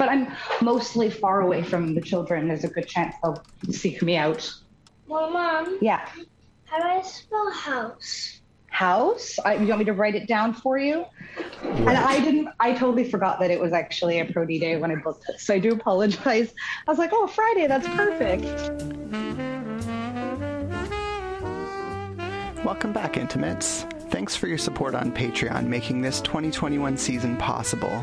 but 0.00 0.08
I'm 0.08 0.32
mostly 0.62 1.10
far 1.10 1.42
away 1.42 1.62
from 1.62 1.94
the 1.94 2.00
children. 2.00 2.48
There's 2.48 2.64
a 2.64 2.68
good 2.68 2.88
chance 2.88 3.14
they'll 3.22 3.44
seek 3.70 4.00
me 4.00 4.16
out. 4.16 4.50
Well, 5.06 5.30
Mom, 5.30 5.76
Yeah. 5.82 6.08
how 6.64 6.78
do 6.78 6.84
I 6.88 7.02
spell 7.02 7.50
house? 7.50 8.40
House. 8.68 9.38
I, 9.44 9.56
you 9.56 9.66
want 9.66 9.80
me 9.80 9.84
to 9.84 9.92
write 9.92 10.14
it 10.14 10.26
down 10.26 10.54
for 10.54 10.78
you? 10.78 11.04
And 11.60 11.90
I 11.90 12.18
didn't. 12.18 12.48
I 12.60 12.72
totally 12.72 13.04
forgot 13.10 13.40
that 13.40 13.50
it 13.50 13.60
was 13.60 13.74
actually 13.74 14.20
a 14.20 14.24
pro 14.24 14.46
D 14.46 14.58
day 14.58 14.78
when 14.78 14.90
I 14.90 14.94
booked 14.94 15.28
it. 15.28 15.38
So 15.38 15.52
I 15.52 15.58
do 15.58 15.72
apologize. 15.72 16.54
I 16.86 16.90
was 16.90 16.98
like, 16.98 17.10
oh, 17.12 17.26
Friday. 17.26 17.66
That's 17.66 17.86
perfect. 17.88 18.44
Welcome 22.64 22.94
back, 22.94 23.18
Intimates. 23.18 23.84
Thanks 24.10 24.34
for 24.34 24.48
your 24.48 24.58
support 24.58 24.96
on 24.96 25.12
Patreon, 25.12 25.66
making 25.66 26.02
this 26.02 26.20
2021 26.22 26.96
season 26.96 27.36
possible. 27.36 28.02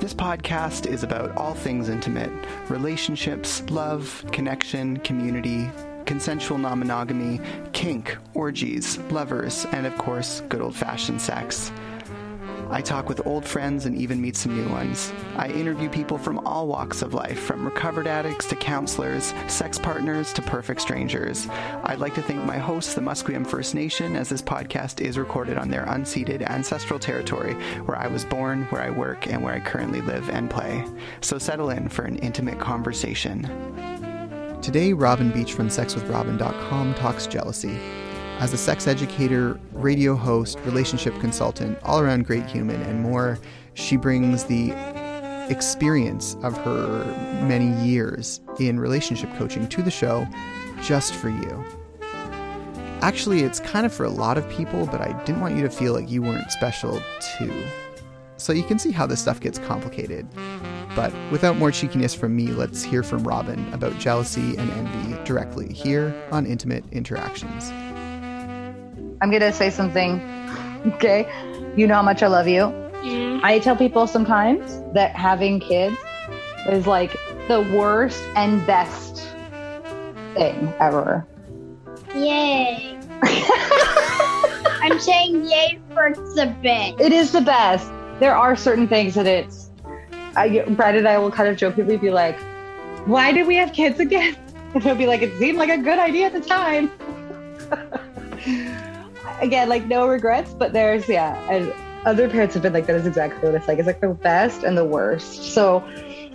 This 0.00 0.12
podcast 0.12 0.86
is 0.88 1.04
about 1.04 1.36
all 1.36 1.54
things 1.54 1.88
intimate 1.88 2.32
relationships, 2.68 3.62
love, 3.70 4.24
connection, 4.32 4.96
community, 4.98 5.70
consensual 6.04 6.58
non 6.58 6.80
monogamy, 6.80 7.40
kink, 7.72 8.18
orgies, 8.34 8.98
lovers, 9.12 9.66
and 9.70 9.86
of 9.86 9.96
course, 9.98 10.42
good 10.48 10.60
old 10.60 10.74
fashioned 10.74 11.22
sex. 11.22 11.70
I 12.68 12.82
talk 12.82 13.08
with 13.08 13.26
old 13.26 13.44
friends 13.44 13.86
and 13.86 13.96
even 13.96 14.20
meet 14.20 14.36
some 14.36 14.56
new 14.56 14.68
ones. 14.68 15.12
I 15.36 15.48
interview 15.48 15.88
people 15.88 16.18
from 16.18 16.38
all 16.40 16.66
walks 16.66 17.00
of 17.00 17.14
life, 17.14 17.38
from 17.38 17.64
recovered 17.64 18.06
addicts 18.06 18.46
to 18.48 18.56
counselors, 18.56 19.32
sex 19.46 19.78
partners 19.78 20.32
to 20.32 20.42
perfect 20.42 20.80
strangers. 20.80 21.46
I'd 21.84 22.00
like 22.00 22.14
to 22.16 22.22
thank 22.22 22.42
my 22.44 22.58
hosts, 22.58 22.94
the 22.94 23.00
Musqueam 23.00 23.46
First 23.46 23.74
Nation, 23.74 24.16
as 24.16 24.28
this 24.28 24.42
podcast 24.42 25.00
is 25.00 25.16
recorded 25.16 25.58
on 25.58 25.70
their 25.70 25.86
unceded 25.86 26.42
ancestral 26.48 26.98
territory 26.98 27.54
where 27.84 27.98
I 27.98 28.08
was 28.08 28.24
born, 28.24 28.64
where 28.64 28.82
I 28.82 28.90
work, 28.90 29.28
and 29.28 29.42
where 29.42 29.54
I 29.54 29.60
currently 29.60 30.00
live 30.00 30.28
and 30.30 30.50
play. 30.50 30.84
So 31.20 31.38
settle 31.38 31.70
in 31.70 31.88
for 31.88 32.04
an 32.04 32.16
intimate 32.16 32.58
conversation. 32.58 33.42
Today, 34.60 34.92
Robin 34.92 35.30
Beach 35.30 35.52
from 35.52 35.68
SexWithRobin.com 35.68 36.94
talks 36.94 37.28
jealousy. 37.28 37.78
As 38.38 38.52
a 38.52 38.58
sex 38.58 38.86
educator, 38.86 39.58
radio 39.72 40.14
host, 40.14 40.58
relationship 40.66 41.18
consultant, 41.20 41.78
all 41.82 42.00
around 42.00 42.26
great 42.26 42.44
human, 42.44 42.82
and 42.82 43.00
more, 43.00 43.38
she 43.72 43.96
brings 43.96 44.44
the 44.44 44.72
experience 45.48 46.36
of 46.42 46.56
her 46.58 47.04
many 47.46 47.72
years 47.82 48.42
in 48.60 48.78
relationship 48.78 49.34
coaching 49.36 49.66
to 49.68 49.82
the 49.82 49.90
show 49.90 50.26
just 50.82 51.14
for 51.14 51.30
you. 51.30 51.64
Actually, 53.00 53.40
it's 53.40 53.60
kind 53.60 53.86
of 53.86 53.92
for 53.92 54.04
a 54.04 54.10
lot 54.10 54.36
of 54.36 54.48
people, 54.50 54.86
but 54.86 55.00
I 55.00 55.12
didn't 55.24 55.40
want 55.40 55.56
you 55.56 55.62
to 55.62 55.70
feel 55.70 55.94
like 55.94 56.10
you 56.10 56.20
weren't 56.20 56.52
special 56.52 57.00
too. 57.38 57.64
So 58.36 58.52
you 58.52 58.64
can 58.64 58.78
see 58.78 58.90
how 58.90 59.06
this 59.06 59.20
stuff 59.20 59.40
gets 59.40 59.58
complicated. 59.60 60.28
But 60.94 61.12
without 61.30 61.56
more 61.56 61.70
cheekiness 61.70 62.14
from 62.14 62.36
me, 62.36 62.48
let's 62.48 62.82
hear 62.82 63.02
from 63.02 63.24
Robin 63.24 63.72
about 63.72 63.98
jealousy 63.98 64.56
and 64.56 64.70
envy 64.70 65.24
directly 65.24 65.72
here 65.72 66.14
on 66.32 66.44
Intimate 66.44 66.84
Interactions. 66.92 67.72
I'm 69.20 69.30
gonna 69.30 69.52
say 69.52 69.70
something. 69.70 70.20
Okay. 70.94 71.26
You 71.76 71.86
know 71.86 71.94
how 71.94 72.02
much 72.02 72.22
I 72.22 72.26
love 72.26 72.48
you. 72.48 72.62
Mm-hmm. 72.62 73.44
I 73.44 73.58
tell 73.58 73.76
people 73.76 74.06
sometimes 74.06 74.82
that 74.92 75.14
having 75.14 75.60
kids 75.60 75.96
is 76.68 76.86
like 76.86 77.16
the 77.48 77.60
worst 77.74 78.22
and 78.34 78.66
best 78.66 79.26
thing 80.34 80.72
ever. 80.80 81.26
Yay. 82.14 82.98
I'm 84.82 84.98
saying 85.00 85.44
yay 85.46 85.78
for 85.92 86.14
the 86.14 86.54
bit. 86.62 87.00
It 87.00 87.12
is 87.12 87.32
the 87.32 87.40
best. 87.40 87.90
There 88.20 88.36
are 88.36 88.56
certain 88.56 88.88
things 88.88 89.14
that 89.14 89.26
it's. 89.26 89.70
I, 90.34 90.60
Brad 90.70 90.96
and 90.96 91.08
I 91.08 91.18
will 91.18 91.30
kind 91.30 91.48
of 91.48 91.56
jokingly 91.56 91.96
be 91.96 92.10
like, 92.10 92.38
"Why 93.06 93.32
did 93.32 93.46
we 93.46 93.56
have 93.56 93.72
kids 93.72 94.00
again?" 94.00 94.36
And 94.74 94.82
he'll 94.82 94.94
be 94.94 95.06
like, 95.06 95.22
"It 95.22 95.38
seemed 95.38 95.58
like 95.58 95.70
a 95.70 95.78
good 95.78 95.98
idea 95.98 96.26
at 96.26 96.32
the 96.32 96.40
time." 96.40 96.90
again, 99.40 99.68
like 99.68 99.86
no 99.86 100.06
regrets, 100.06 100.52
but 100.54 100.72
there's 100.72 101.08
yeah, 101.08 101.36
and 101.50 101.72
other 102.04 102.28
parents 102.28 102.54
have 102.54 102.62
been 102.62 102.72
like 102.72 102.86
that 102.86 102.96
is 102.96 103.06
exactly 103.06 103.40
what 103.48 103.54
it's 103.54 103.68
like. 103.68 103.78
It's 103.78 103.86
like 103.86 104.00
the 104.00 104.08
best 104.08 104.62
and 104.62 104.76
the 104.76 104.84
worst. 104.84 105.52
So 105.54 105.82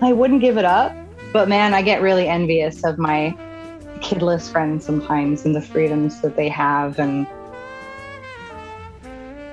I 0.02 0.14
wouldn't 0.14 0.42
give 0.42 0.58
it 0.58 0.66
up, 0.66 0.92
but 1.34 1.48
man, 1.48 1.74
I 1.74 1.82
get 1.82 2.02
really 2.02 2.28
envious 2.28 2.84
of 2.84 2.98
my 2.98 3.36
kidless 4.00 4.52
friends 4.52 4.84
sometimes 4.86 5.46
and 5.46 5.56
the 5.56 5.62
freedoms 5.62 6.22
that 6.22 6.36
they 6.36 6.50
have 6.50 6.98
and 6.98 7.28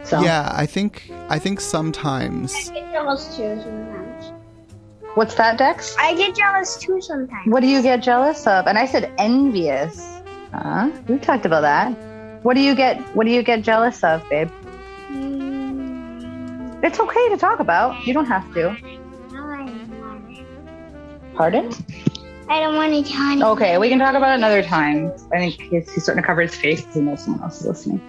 so 0.03 0.22
Yeah, 0.22 0.50
I 0.55 0.65
think 0.65 1.10
I 1.28 1.38
think 1.38 1.60
sometimes 1.60 2.55
I 2.70 2.72
get 2.81 2.93
jealous 2.93 3.37
too 3.37 3.60
sometimes. 3.62 4.32
what's 5.16 5.34
that 5.34 5.59
dex 5.59 5.94
I 5.99 6.15
get 6.15 6.34
jealous 6.34 6.78
too 6.78 6.99
sometimes. 7.03 7.47
what 7.47 7.60
do 7.60 7.66
you 7.66 7.82
get 7.82 8.03
jealous 8.03 8.47
of 8.47 8.66
and 8.66 8.78
i 8.78 8.87
said 8.87 9.12
envious 9.19 10.22
huh 10.53 10.91
we 11.09 11.19
talked 11.19 11.44
about 11.44 11.60
that 11.60 11.93
what 12.43 12.54
do 12.54 12.60
you 12.60 12.75
get 12.75 13.00
what 13.15 13.26
do 13.26 13.32
you 13.32 13.43
get 13.43 13.62
jealous 13.62 14.03
of 14.04 14.22
babe? 14.28 14.50
Mm, 15.10 16.82
it's 16.82 17.00
okay 17.00 17.28
to 17.31 17.37
talk 17.37 17.60
about. 17.60 18.06
You 18.06 18.15
don't 18.15 18.26
have 18.26 18.53
to. 18.54 18.71
I 18.71 18.76
don't 19.32 19.99
want 20.00 20.38
pardon? 21.34 21.72
I 22.49 22.60
don't 22.60 22.76
want 22.76 22.93
to 22.94 23.03
tell 23.12 23.37
you. 23.37 23.44
okay 23.47 23.78
we 23.78 23.88
can 23.88 23.99
talk 23.99 24.15
about 24.15 24.32
it 24.32 24.37
another 24.37 24.62
time. 24.62 25.12
I 25.32 25.38
think 25.38 25.60
he's, 25.60 25.93
he's 25.93 26.03
starting 26.03 26.22
to 26.22 26.26
cover 26.26 26.43
his 26.43 26.54
face 26.54 26.81
because 26.81 26.94
he 26.94 27.00
knows 27.03 27.25
someone 27.25 27.43
else 27.43 27.60
is 27.60 27.66
listening. 27.66 28.00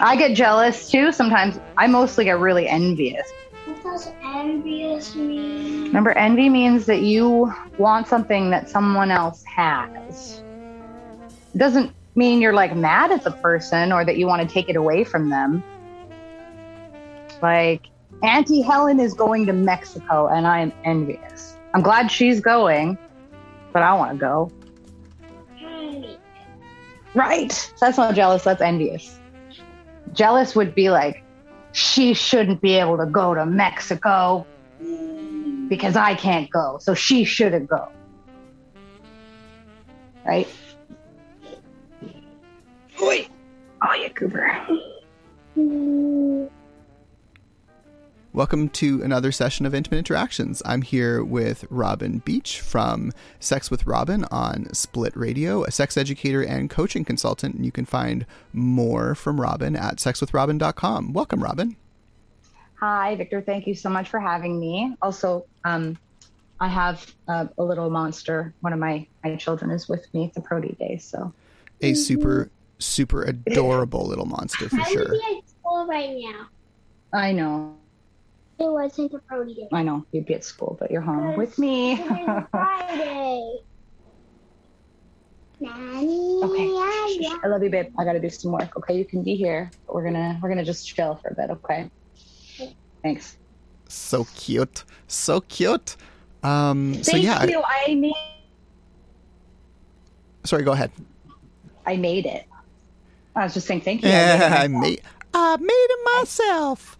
I 0.00 0.16
get 0.16 0.36
jealous 0.36 0.90
too 0.90 1.12
sometimes. 1.12 1.58
I 1.76 1.86
mostly 1.86 2.24
get 2.24 2.38
really 2.38 2.68
envious. 2.68 3.30
What 3.66 3.82
does 3.82 4.12
envious 4.22 5.14
mean? 5.14 5.84
Remember, 5.84 6.12
envy 6.12 6.48
means 6.48 6.86
that 6.86 7.02
you 7.02 7.52
want 7.78 8.06
something 8.08 8.50
that 8.50 8.68
someone 8.68 9.10
else 9.10 9.42
has. 9.44 10.42
It 11.54 11.58
doesn't 11.58 11.94
mean 12.14 12.40
you're 12.40 12.52
like 12.52 12.74
mad 12.74 13.10
at 13.12 13.24
the 13.24 13.30
person 13.30 13.92
or 13.92 14.04
that 14.04 14.16
you 14.16 14.26
want 14.26 14.46
to 14.46 14.52
take 14.52 14.68
it 14.68 14.76
away 14.76 15.04
from 15.04 15.30
them. 15.30 15.62
Like, 17.42 17.86
Auntie 18.22 18.60
Helen 18.60 19.00
is 19.00 19.14
going 19.14 19.46
to 19.46 19.52
Mexico 19.52 20.28
and 20.28 20.46
I'm 20.46 20.72
envious. 20.84 21.56
I'm 21.72 21.82
glad 21.82 22.10
she's 22.10 22.40
going, 22.40 22.98
but 23.72 23.82
I 23.82 23.94
want 23.94 24.12
to 24.12 24.18
go. 24.18 24.52
Right. 27.14 27.72
That's 27.80 27.96
not 27.96 28.14
jealous, 28.14 28.44
that's 28.44 28.60
envious. 28.60 29.18
Jealous 30.12 30.54
would 30.54 30.74
be 30.74 30.90
like, 30.90 31.24
she 31.72 32.14
shouldn't 32.14 32.60
be 32.60 32.74
able 32.74 32.98
to 32.98 33.06
go 33.06 33.34
to 33.34 33.46
Mexico 33.46 34.46
because 35.68 35.96
I 35.96 36.14
can't 36.14 36.50
go, 36.50 36.78
so 36.80 36.94
she 36.94 37.24
shouldn't 37.24 37.68
go. 37.68 37.88
Right? 40.26 40.48
Oi. 43.02 43.26
Oh, 43.82 43.94
yeah, 43.94 44.08
Cooper. 44.08 44.60
Welcome 48.34 48.68
to 48.70 49.02
another 49.02 49.32
session 49.32 49.64
of 49.64 49.74
Intimate 49.74 49.98
Interactions. 49.98 50.60
I'm 50.66 50.82
here 50.82 51.24
with 51.24 51.64
Robin 51.70 52.18
Beach 52.18 52.60
from 52.60 53.12
Sex 53.38 53.70
with 53.70 53.86
Robin 53.86 54.26
on 54.30 54.72
Split 54.74 55.16
Radio, 55.16 55.64
a 55.64 55.70
sex 55.70 55.96
educator 55.96 56.42
and 56.42 56.68
coaching 56.68 57.04
consultant. 57.04 57.54
And 57.54 57.64
you 57.64 57.72
can 57.72 57.86
find 57.86 58.26
more 58.52 59.14
from 59.14 59.40
Robin 59.40 59.76
at 59.76 59.96
sexwithrobin.com. 59.96 61.14
Welcome, 61.14 61.42
Robin. 61.42 61.76
Hi, 62.74 63.16
Victor. 63.16 63.40
Thank 63.40 63.66
you 63.66 63.74
so 63.74 63.88
much 63.88 64.10
for 64.10 64.20
having 64.20 64.60
me. 64.60 64.94
Also, 65.00 65.46
um, 65.64 65.96
I 66.60 66.68
have 66.68 67.10
uh, 67.28 67.46
a 67.56 67.64
little 67.64 67.88
monster. 67.88 68.52
One 68.60 68.74
of 68.74 68.78
my, 68.78 69.06
my 69.24 69.36
children 69.36 69.70
is 69.70 69.88
with 69.88 70.12
me 70.12 70.26
at 70.26 70.34
the 70.34 70.42
Pro-D 70.42 70.76
Day. 70.78 70.98
So, 70.98 71.32
A 71.80 71.94
super, 71.94 72.50
super 72.80 73.22
adorable 73.46 74.06
little 74.06 74.26
monster 74.26 74.68
for 74.68 74.80
I 74.80 74.84
sure. 74.90 75.02
would 75.02 75.10
be 75.12 75.38
at 75.38 75.48
school 75.48 75.86
right 75.86 76.16
now. 76.18 76.46
I 77.12 77.32
know, 77.32 77.76
It 78.58 78.70
wasn't 78.70 79.14
a 79.14 79.18
party. 79.20 79.66
I 79.72 79.82
know 79.82 80.04
you'd 80.12 80.26
be 80.26 80.34
at 80.34 80.44
school, 80.44 80.76
but 80.80 80.90
you're 80.90 81.00
home 81.00 81.36
with 81.36 81.58
me. 81.58 81.96
Friday. 82.50 83.58
Nanny, 85.62 86.40
Okay. 86.42 86.66
yeah, 87.20 87.36
I 87.44 87.46
love 87.48 87.62
you, 87.62 87.68
babe. 87.68 87.92
I 87.98 88.04
got 88.04 88.14
to 88.14 88.20
do 88.20 88.30
some 88.30 88.52
work. 88.52 88.74
Okay, 88.78 88.96
you 88.96 89.04
can 89.04 89.22
be 89.22 89.34
here. 89.36 89.70
But 89.86 89.94
we're 89.94 90.04
gonna 90.04 90.38
we're 90.42 90.48
gonna 90.48 90.64
just 90.64 90.86
chill 90.88 91.16
for 91.16 91.28
a 91.28 91.34
bit. 91.34 91.50
Okay. 91.50 91.90
Thanks. 93.02 93.36
So 93.88 94.26
cute. 94.34 94.84
So 95.06 95.42
cute. 95.42 95.96
Um, 96.42 96.94
so 97.04 97.12
Thank 97.12 97.24
yeah, 97.24 97.38
I- 97.40 97.44
you. 97.44 97.62
I 97.62 97.94
made 97.94 98.14
sorry, 100.44 100.62
go 100.62 100.72
ahead. 100.72 100.90
I 101.84 101.96
made 101.98 102.24
it. 102.24 102.46
I 103.36 103.44
was 103.44 103.54
just 103.54 103.66
saying 103.66 103.82
thank 103.82 104.02
you. 104.02 104.08
Yeah, 104.08 104.56
I 104.60 104.64
I 104.64 104.68
made 104.68 104.98
it 104.98 105.04
I 105.32 105.56
made 105.56 105.66
it 105.68 106.18
myself. 106.18 106.98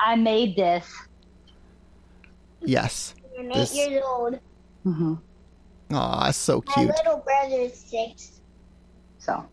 I 0.00 0.16
made 0.16 0.56
this. 0.56 0.86
Yes. 2.62 3.14
I'm 3.38 3.50
eight 3.50 3.54
This- 3.54 3.76
years 3.76 4.02
old. 4.06 4.38
hmm 4.82 5.14
Aw, 5.92 6.30
so 6.32 6.60
cute. 6.62 6.76
My 6.76 6.82
cute. 6.94 6.96
little 7.04 7.18
brother's 7.18 7.74
six. 7.74 8.40
So, 9.18 9.44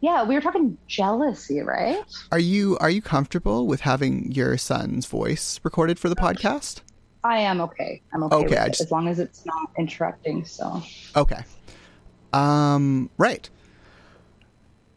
yeah, 0.00 0.24
we 0.24 0.34
were 0.34 0.40
talking 0.40 0.78
jealousy, 0.86 1.60
right? 1.60 2.02
Are 2.30 2.38
you 2.38 2.78
are 2.78 2.88
you 2.88 3.02
comfortable 3.02 3.66
with 3.66 3.82
having 3.82 4.32
your 4.32 4.56
son's 4.56 5.04
voice 5.06 5.60
recorded 5.62 5.98
for 5.98 6.08
the 6.08 6.16
podcast? 6.16 6.80
I 7.24 7.38
am 7.40 7.60
okay. 7.60 8.00
I'm 8.14 8.22
okay, 8.24 8.36
Okay, 8.36 8.44
with 8.48 8.58
I 8.58 8.66
it, 8.66 8.80
as 8.80 8.90
long 8.90 9.06
as 9.08 9.18
it's 9.18 9.44
not 9.44 9.70
interrupting. 9.78 10.44
So 10.46 10.82
Okay. 11.14 11.44
Um, 12.32 13.10
right. 13.18 13.48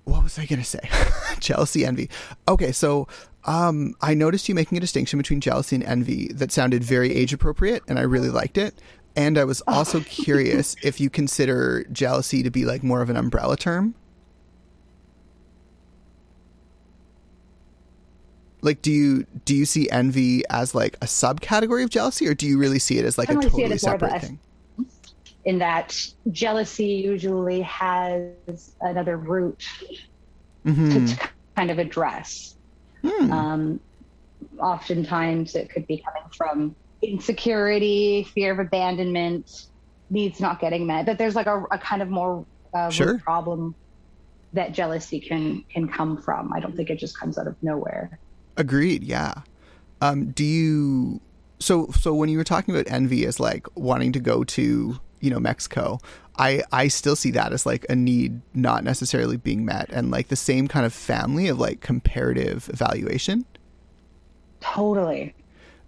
What 0.06 0.24
was 0.24 0.40
I 0.40 0.46
going 0.46 0.60
to 0.60 0.66
say? 0.66 0.90
jealousy, 1.40 1.86
envy. 1.86 2.10
Okay, 2.48 2.72
so 2.72 3.08
um, 3.46 3.96
I 4.02 4.14
noticed 4.14 4.48
you 4.48 4.56
making 4.56 4.78
a 4.78 4.82
distinction 4.82 5.18
between 5.18 5.42
jealousy 5.42 5.76
and 5.76 5.84
envy 5.84 6.28
that 6.34 6.52
sounded 6.52 6.84
very 6.84 7.14
age 7.14 7.34
appropriate, 7.34 7.84
and 7.88 8.00
I 8.00 8.04
really 8.04 8.30
liked 8.30 8.58
it. 8.58 8.76
And 9.16 9.38
I 9.38 9.44
was 9.44 9.62
also 9.68 10.00
curious 10.02 10.76
if 10.84 11.00
you 11.00 11.10
consider 11.10 11.86
jealousy 11.92 12.44
to 12.44 12.50
be 12.50 12.66
like 12.66 12.84
more 12.84 13.02
of 13.02 13.10
an 13.10 13.18
umbrella 13.18 13.58
term. 13.58 13.96
Like, 18.62 18.82
do 18.82 18.92
you 18.92 19.28
do 19.46 19.56
you 19.56 19.66
see 19.66 19.90
envy 19.92 20.44
as 20.50 20.74
like 20.74 20.96
a 20.96 21.06
subcategory 21.06 21.84
of 21.84 21.92
jealousy, 21.92 22.28
or 22.28 22.34
do 22.34 22.48
you 22.48 22.58
really 22.58 22.80
see 22.80 22.98
it 22.98 23.06
as 23.06 23.18
like 23.18 23.30
I 23.30 23.34
a 23.34 23.38
really 23.38 23.50
see 23.50 23.62
it 23.64 23.70
totally 23.70 23.74
of 23.74 23.76
a 23.76 23.80
separate 23.80 24.22
thing? 24.22 24.40
In 25.46 25.60
that 25.60 25.96
jealousy 26.32 26.86
usually 26.88 27.62
has 27.62 28.76
another 28.82 29.18
root 29.18 29.64
hmm 30.64 31.06
to 31.08 31.30
kind 31.56 31.72
of 31.72 31.78
address. 31.80 32.56
Hmm. 33.04 33.32
Um, 33.32 33.80
oftentimes, 34.60 35.56
it 35.56 35.70
could 35.70 35.86
be 35.88 36.04
coming 36.04 36.30
from 36.36 36.76
insecurity, 37.02 38.24
fear 38.34 38.52
of 38.52 38.60
abandonment, 38.60 39.68
needs 40.10 40.40
not 40.40 40.60
getting 40.60 40.88
met. 40.88 41.06
But 41.06 41.18
there's 41.18 41.36
like 41.36 41.48
a, 41.48 41.64
a 41.72 41.78
kind 41.78 42.02
of 42.02 42.10
more 42.10 42.46
uh, 42.74 42.90
Sure. 42.90 43.20
problem 43.20 43.76
that 44.54 44.72
jealousy 44.74 45.20
can 45.20 45.64
can 45.72 45.88
come 45.88 46.22
from. 46.22 46.52
I 46.54 46.60
don't 46.60 46.76
think 46.76 46.90
it 46.90 46.98
just 46.98 47.18
comes 47.20 47.38
out 47.38 47.48
of 47.48 47.56
nowhere. 47.62 48.20
Agreed. 48.58 49.04
Yeah. 49.04 49.36
Um, 50.02 50.32
do 50.32 50.44
you? 50.44 51.22
So 51.60 51.88
so 51.92 52.14
when 52.14 52.30
you 52.30 52.38
were 52.38 52.44
talking 52.44 52.74
about 52.74 52.92
envy 52.92 53.26
as 53.26 53.40
like 53.40 53.68
wanting 53.76 54.12
to 54.14 54.20
go 54.20 54.44
to 54.44 55.00
you 55.26 55.32
know 55.32 55.40
Mexico, 55.40 56.00
I 56.38 56.62
I 56.72 56.88
still 56.88 57.16
see 57.16 57.32
that 57.32 57.52
as 57.52 57.66
like 57.66 57.86
a 57.90 57.96
need 57.96 58.42
not 58.54 58.84
necessarily 58.84 59.38
being 59.38 59.66
met, 59.66 59.90
and 59.92 60.12
like 60.12 60.28
the 60.28 60.36
same 60.36 60.68
kind 60.68 60.86
of 60.86 60.94
family 60.94 61.48
of 61.48 61.60
like 61.60 61.82
comparative 61.82 62.70
evaluation. 62.72 63.46
Totally. 64.62 65.34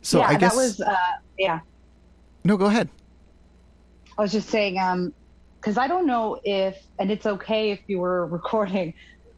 So 0.02 0.20
yeah, 0.20 0.28
I 0.28 0.36
guess 0.36 0.54
that 0.54 0.58
was 0.58 0.82
uh, 0.82 0.96
yeah. 1.38 1.60
no. 2.44 2.58
Go 2.58 2.66
ahead. 2.66 2.90
I 4.18 4.22
was 4.22 4.32
just 4.32 4.50
saying, 4.50 4.80
um, 4.80 5.14
because 5.60 5.78
I 5.78 5.88
don't 5.88 6.08
know 6.08 6.40
if, 6.44 6.78
and 6.98 7.12
it's 7.12 7.26
okay 7.26 7.72
if 7.72 7.82
you 7.88 8.00
were 8.00 8.26
recording, 8.38 8.94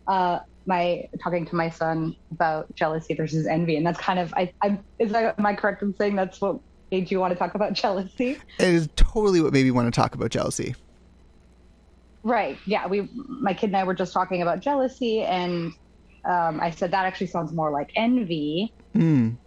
uh, 0.08 0.40
my 0.66 1.10
talking 1.22 1.46
to 1.48 1.56
my 1.56 1.70
son 1.70 2.16
about 2.32 2.74
jealousy 2.76 3.14
versus 3.16 3.48
envy, 3.48 3.76
and 3.76 3.86
that's 3.86 4.00
kind 4.00 4.20
of, 4.20 4.34
I, 4.36 4.54
I'm, 4.62 4.84
is 5.00 5.12
that 5.12 5.38
am 5.38 5.46
I 5.46 5.56
correct 5.56 5.82
in 5.82 5.94
saying 5.96 6.16
that's 6.16 6.40
what 6.40 6.60
made 6.92 7.12
you 7.12 7.20
want 7.20 7.32
to 7.34 7.40
talk 7.40 7.56
about 7.56 7.74
jealousy? 7.84 8.38
It 8.60 8.68
is 8.68 8.90
totally 8.96 9.42
what 9.42 9.54
made 9.54 9.66
me 9.66 9.72
want 9.72 9.94
to 9.94 9.98
talk 10.00 10.16
about 10.16 10.30
jealousy. 10.32 10.76
Right. 12.24 12.58
Yeah. 12.66 12.88
We, 12.88 13.10
my 13.14 13.54
kid 13.54 13.68
and 13.68 13.78
I 13.78 13.84
were 13.84 13.94
just 13.94 14.14
talking 14.14 14.42
about 14.42 14.60
jealousy, 14.60 15.22
and 15.22 15.74
um, 16.26 16.60
I 16.60 16.72
said 16.72 16.92
that 16.92 17.06
actually 17.06 17.28
sounds 17.28 17.54
more 17.54 17.72
like 17.72 17.92
envy. 17.96 18.74
Mm. 18.94 19.38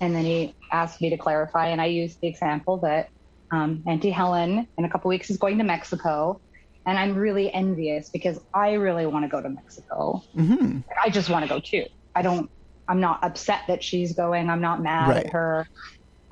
And 0.00 0.14
then 0.14 0.24
he 0.24 0.54
asked 0.72 1.00
me 1.00 1.10
to 1.10 1.16
clarify, 1.16 1.68
and 1.68 1.80
I 1.80 1.86
used 1.86 2.20
the 2.20 2.26
example 2.26 2.78
that 2.78 3.10
um, 3.52 3.82
Auntie 3.86 4.10
Helen 4.10 4.66
in 4.76 4.84
a 4.84 4.90
couple 4.90 5.08
weeks 5.10 5.30
is 5.30 5.36
going 5.36 5.58
to 5.58 5.64
Mexico, 5.64 6.40
and 6.86 6.98
I'm 6.98 7.14
really 7.14 7.52
envious 7.52 8.08
because 8.08 8.40
I 8.52 8.72
really 8.72 9.06
want 9.06 9.24
to 9.24 9.28
go 9.28 9.40
to 9.40 9.48
Mexico. 9.48 10.24
Hmm. 10.34 10.78
I 11.02 11.10
just 11.10 11.30
want 11.30 11.44
to 11.44 11.48
go 11.48 11.60
too. 11.60 11.84
I 12.14 12.22
don't. 12.22 12.50
I'm 12.88 13.00
not 13.00 13.22
upset 13.22 13.62
that 13.68 13.82
she's 13.82 14.12
going. 14.14 14.48
I'm 14.48 14.60
not 14.60 14.80
mad 14.82 15.08
Right. 15.08 15.26
at 15.26 15.32
her. 15.32 15.68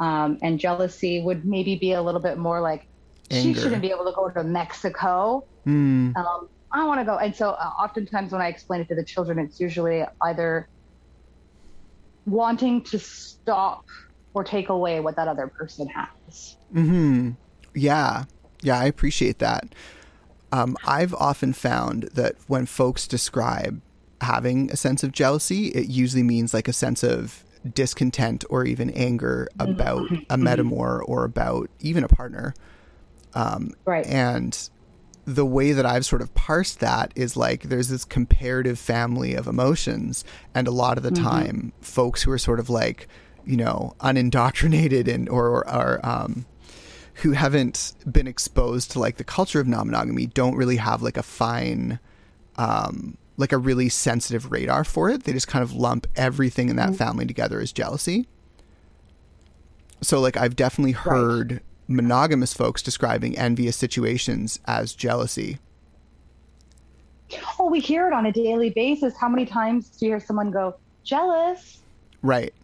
Um, 0.01 0.39
and 0.43 0.59
jealousy 0.59 1.23
would 1.23 1.45
maybe 1.45 1.77
be 1.77 1.93
a 1.93 2.03
little 2.03 2.21
bit 2.21 2.37
more 2.37 2.61
like 2.61 2.87
she 3.31 3.55
shouldn't 3.55 3.83
be 3.83 3.91
able 3.91 4.05
to 4.05 4.13
go 4.13 4.29
to 4.29 4.45
Mexico. 4.45 5.45
Hmm. 5.65 6.13
Um, 6.17 6.49
I 6.73 6.85
want 6.85 7.01
to 7.01 7.05
go. 7.05 7.19
And 7.19 7.35
so, 7.35 7.51
uh, 7.51 7.71
oftentimes 7.81 8.33
when 8.33 8.43
I 8.43 8.49
explain 8.49 8.81
it 8.81 8.89
to 8.89 8.95
the 8.95 9.05
children, 9.05 9.39
it's 9.39 9.61
usually 9.61 10.05
either 10.23 10.69
wanting 12.27 12.83
to 12.83 12.99
stop 12.99 13.85
or 14.35 14.43
take 14.43 14.69
away 14.69 15.01
what 15.01 15.17
that 15.17 15.29
other 15.29 15.47
person 15.47 15.89
has. 15.89 16.57
Hmm. 16.73 17.31
Yeah. 17.75 18.25
Yeah. 18.63 18.79
I 18.79 18.87
appreciate 18.87 19.39
that. 19.39 19.75
Um, 20.53 20.77
I've 20.85 21.15
often 21.15 21.53
found 21.53 22.05
that 22.15 22.37
when 22.47 22.67
folks 22.67 23.07
describe 23.07 23.81
having 24.21 24.71
a 24.71 24.77
sense 24.77 25.03
of 25.03 25.13
jealousy, 25.13 25.69
it 25.69 25.89
usually 25.89 26.23
means 26.23 26.55
like 26.55 26.69
a 26.69 26.73
sense 26.73 27.03
of 27.03 27.44
discontent 27.73 28.45
or 28.51 28.65
even 28.65 28.91
anger 28.91 29.49
about 29.59 30.11
a 30.29 30.37
metamor 30.37 31.03
or 31.07 31.25
about 31.25 31.71
even 31.81 32.05
a 32.05 32.09
partner. 32.09 32.55
Um, 33.35 33.73
Right. 33.85 34.07
and 34.07 34.69
the 35.27 35.47
way 35.47 35.73
that 35.73 35.87
I've 35.87 36.05
sort 36.05 36.21
of 36.21 36.35
parsed 36.35 36.81
that 36.81 37.13
is 37.17 37.37
like 37.37 37.63
there's 37.63 37.89
this 37.89 38.05
comparative 38.05 38.79
family 38.79 39.35
of 39.35 39.47
emotions, 39.47 40.25
and 40.55 40.69
a 40.69 40.71
lot 40.71 40.99
of 40.99 41.03
the 41.03 41.11
time, 41.11 41.73
folks 41.81 42.23
who 42.23 42.31
are 42.31 42.39
sort 42.39 42.61
of 42.61 42.69
like, 42.69 43.09
you 43.47 43.57
know, 43.57 43.95
unindoctrinated 44.03 45.09
and 45.09 45.29
or, 45.31 45.47
or 45.47 45.69
are 45.69 46.01
um, 46.05 46.45
who 47.23 47.33
haven't 47.33 47.95
been 48.11 48.27
exposed 48.27 48.91
to 48.91 48.99
like 48.99 49.17
the 49.17 49.25
culture 49.25 49.61
of 49.61 49.67
non-monogamy 49.67 50.27
don't 50.27 50.57
really 50.57 50.77
have 50.77 51.01
like 51.01 51.17
a 51.17 51.23
fine, 51.23 51.99
um, 52.57 53.17
like 53.37 53.53
a 53.53 53.59
really 53.59 53.89
sensitive 53.89 54.51
radar 54.51 54.85
for 54.85 55.11
it. 55.11 55.25
They 55.25 55.33
just 55.33 55.49
kind 55.49 55.63
of 55.63 55.73
lump 55.73 56.07
everything 56.17 56.69
in 56.69 56.77
that 56.77 56.91
mm-hmm. 56.91 56.97
family 56.97 57.27
together 57.27 57.61
as 57.61 57.73
jealousy. 57.73 58.29
So 60.01 60.21
like 60.21 60.37
I've 60.37 60.57
definitely 60.57 60.93
heard 60.93 61.61
monogamous 61.89 62.55
folks 62.55 62.83
describing 62.83 63.37
envious 63.37 63.77
situations 63.77 64.61
as 64.67 64.95
jealousy. 64.95 65.59
Oh, 67.59 67.71
we 67.71 67.81
hear 67.81 68.07
it 68.07 68.13
on 68.13 68.27
a 68.27 68.33
daily 68.33 68.71
basis. 68.71 69.17
How 69.17 69.29
many 69.29 69.47
times 69.47 69.89
do 69.89 70.07
you 70.07 70.13
hear 70.13 70.21
someone 70.21 70.51
go, 70.51 70.77
jealous? 71.03 71.81
Right. 72.23 72.55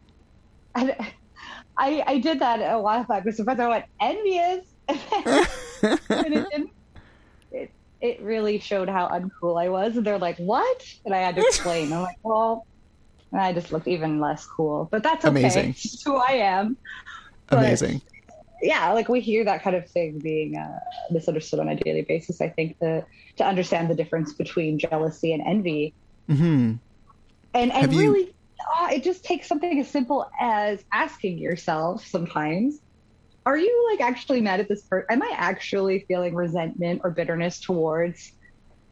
And 0.75 0.95
I, 1.79 2.05
I 2.07 2.19
did 2.19 2.39
that 2.41 2.57
a 2.59 2.79
while 2.81 3.05
back 3.05 3.25
with 3.25 3.37
some 3.37 3.45
friends. 3.45 3.61
I 3.61 3.69
went, 3.69 3.85
envious. 4.01 4.67
and 4.89 6.35
it 6.35 6.51
didn't. 6.51 6.71
It, 8.01 8.07
it 8.19 8.23
really 8.23 8.59
showed 8.59 8.89
how 8.89 9.09
uncool 9.09 9.61
I 9.63 9.69
was. 9.69 9.97
And 9.97 10.07
they're 10.07 10.19
like, 10.19 10.37
what? 10.39 10.83
And 11.05 11.15
I 11.15 11.19
had 11.19 11.35
to 11.37 11.41
explain. 11.47 11.93
I'm 11.93 12.03
like, 12.03 12.19
well, 12.23 12.67
and 13.33 13.41
I 13.41 13.53
just 13.53 13.73
looked 13.73 13.89
even 13.89 14.21
less 14.21 14.47
cool. 14.47 14.89
But 14.91 15.03
that's 15.03 15.25
okay. 15.25 15.41
Amazing. 15.41 15.71
It's 15.79 16.03
who 16.03 16.17
I 16.17 16.33
am. 16.33 16.77
But- 17.49 17.59
Amazing. 17.59 18.01
yeah, 18.63 18.93
like 18.93 19.09
we 19.09 19.21
hear 19.21 19.45
that 19.45 19.63
kind 19.63 19.75
of 19.77 19.89
thing 19.89 20.19
being 20.21 20.57
uh, 20.57 20.79
misunderstood 21.11 21.61
on 21.61 21.69
a 21.69 21.77
daily 21.77 22.03
basis. 22.03 22.41
I 22.41 22.49
think 22.49 22.79
the 22.81 23.05
to 23.37 23.45
understand 23.47 23.89
the 23.91 23.95
difference 23.95 24.35
between 24.35 24.79
jealousy 24.79 25.33
and 25.33 25.43
envy, 25.47 25.95
hmm 26.29 26.75
and 27.55 27.73
Have 27.73 27.85
and 27.85 27.93
you- 27.93 27.99
really, 28.01 28.35
uh, 28.79 28.89
it 28.93 29.03
just 29.03 29.25
takes 29.25 29.49
something 29.49 29.81
as 29.81 29.89
simple 29.89 30.31
as 30.41 30.85
asking 30.93 31.39
yourself 31.39 32.07
sometimes, 32.07 32.79
are 33.47 33.57
you 33.57 33.89
like 33.91 34.01
actually 34.01 34.41
mad 34.41 34.61
at 34.61 34.69
this 34.69 34.83
person? 34.87 35.07
Am 35.11 35.23
I 35.23 35.33
actually 35.37 36.05
feeling 36.09 36.35
resentment 36.35 37.01
or 37.05 37.11
bitterness 37.11 37.61
towards, 37.61 38.33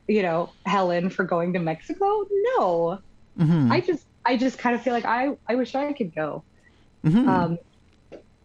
you 0.08 0.22
know, 0.22 0.54
Helen 0.66 1.10
for 1.10 1.24
going 1.24 1.52
to 1.54 1.58
Mexico? 1.60 2.24
No, 2.56 3.00
hmm 3.36 3.70
I 3.70 3.80
just 3.80 4.04
I 4.24 4.36
just 4.36 4.58
kind 4.58 4.74
of 4.76 4.82
feel 4.82 4.92
like 4.94 5.04
I 5.04 5.30
I 5.48 5.56
wish 5.56 5.74
I 5.74 5.92
could 5.92 6.14
go. 6.14 6.44
hmm 7.04 7.28
um, 7.28 7.58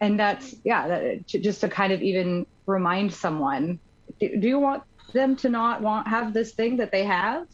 and 0.01 0.19
that's 0.19 0.55
yeah 0.65 0.88
that, 0.88 1.27
just 1.27 1.62
to 1.62 1.69
kind 1.69 1.93
of 1.93 2.01
even 2.01 2.45
remind 2.67 3.13
someone 3.13 3.79
do, 4.19 4.39
do 4.39 4.48
you 4.48 4.60
want 4.60 4.83
them 5.13 5.36
to 5.38 5.50
not 5.50 5.81
want 5.81 6.07
have 6.07 6.33
this 6.33 6.53
thing 6.55 6.77
that 6.77 6.91
they 6.91 7.05
have? 7.05 7.45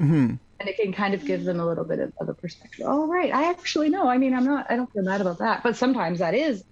Hmm 0.00 0.36
and 0.60 0.68
it 0.68 0.76
can 0.76 0.92
kind 0.92 1.14
of 1.14 1.24
give 1.24 1.44
them 1.44 1.60
a 1.60 1.66
little 1.66 1.84
bit 1.84 2.00
of, 2.00 2.12
of 2.20 2.28
a 2.28 2.34
perspective. 2.34 2.86
Oh 2.88 3.06
right 3.06 3.32
i 3.32 3.50
actually 3.50 3.90
know. 3.90 4.08
I 4.08 4.18
mean 4.18 4.34
i'm 4.34 4.44
not 4.44 4.66
i 4.70 4.76
don't 4.76 4.90
feel 4.92 5.02
mad 5.02 5.20
about 5.20 5.38
that. 5.38 5.62
But 5.62 5.76
sometimes 5.76 6.18
that 6.20 6.34
is 6.34 6.64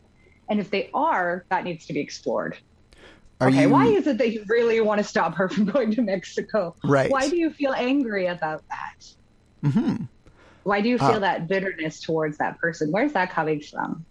and 0.49 0.61
if 0.61 0.71
they 0.71 0.91
are 0.95 1.45
that 1.50 1.65
needs 1.65 1.87
to 1.87 1.93
be 1.93 2.00
explored. 2.00 2.57
Are 3.41 3.49
okay 3.49 3.62
you 3.62 3.69
why 3.69 3.85
is 3.87 4.07
it 4.07 4.19
that 4.19 4.33
you 4.33 4.45
really 4.49 4.81
want 4.81 4.99
to 4.99 5.05
stop 5.05 5.35
her 5.35 5.49
from 5.53 5.67
going 5.67 5.93
to 5.93 6.03
mexico? 6.03 6.75
Right? 6.85 7.11
why 7.11 7.29
do 7.29 7.37
you 7.37 7.50
feel 7.50 7.73
angry 7.73 8.26
about 8.26 8.62
that? 8.71 9.71
Hmm 9.71 10.05
why 10.67 10.81
do 10.81 10.88
you 10.88 10.99
feel 10.99 11.17
Ah. 11.17 11.21
that 11.21 11.47
bitterness 11.47 12.00
towards 12.00 12.38
that 12.38 12.59
person? 12.59 12.91
Where's 12.91 13.12
that 13.12 13.31
coming 13.31 13.61
from? 13.61 14.05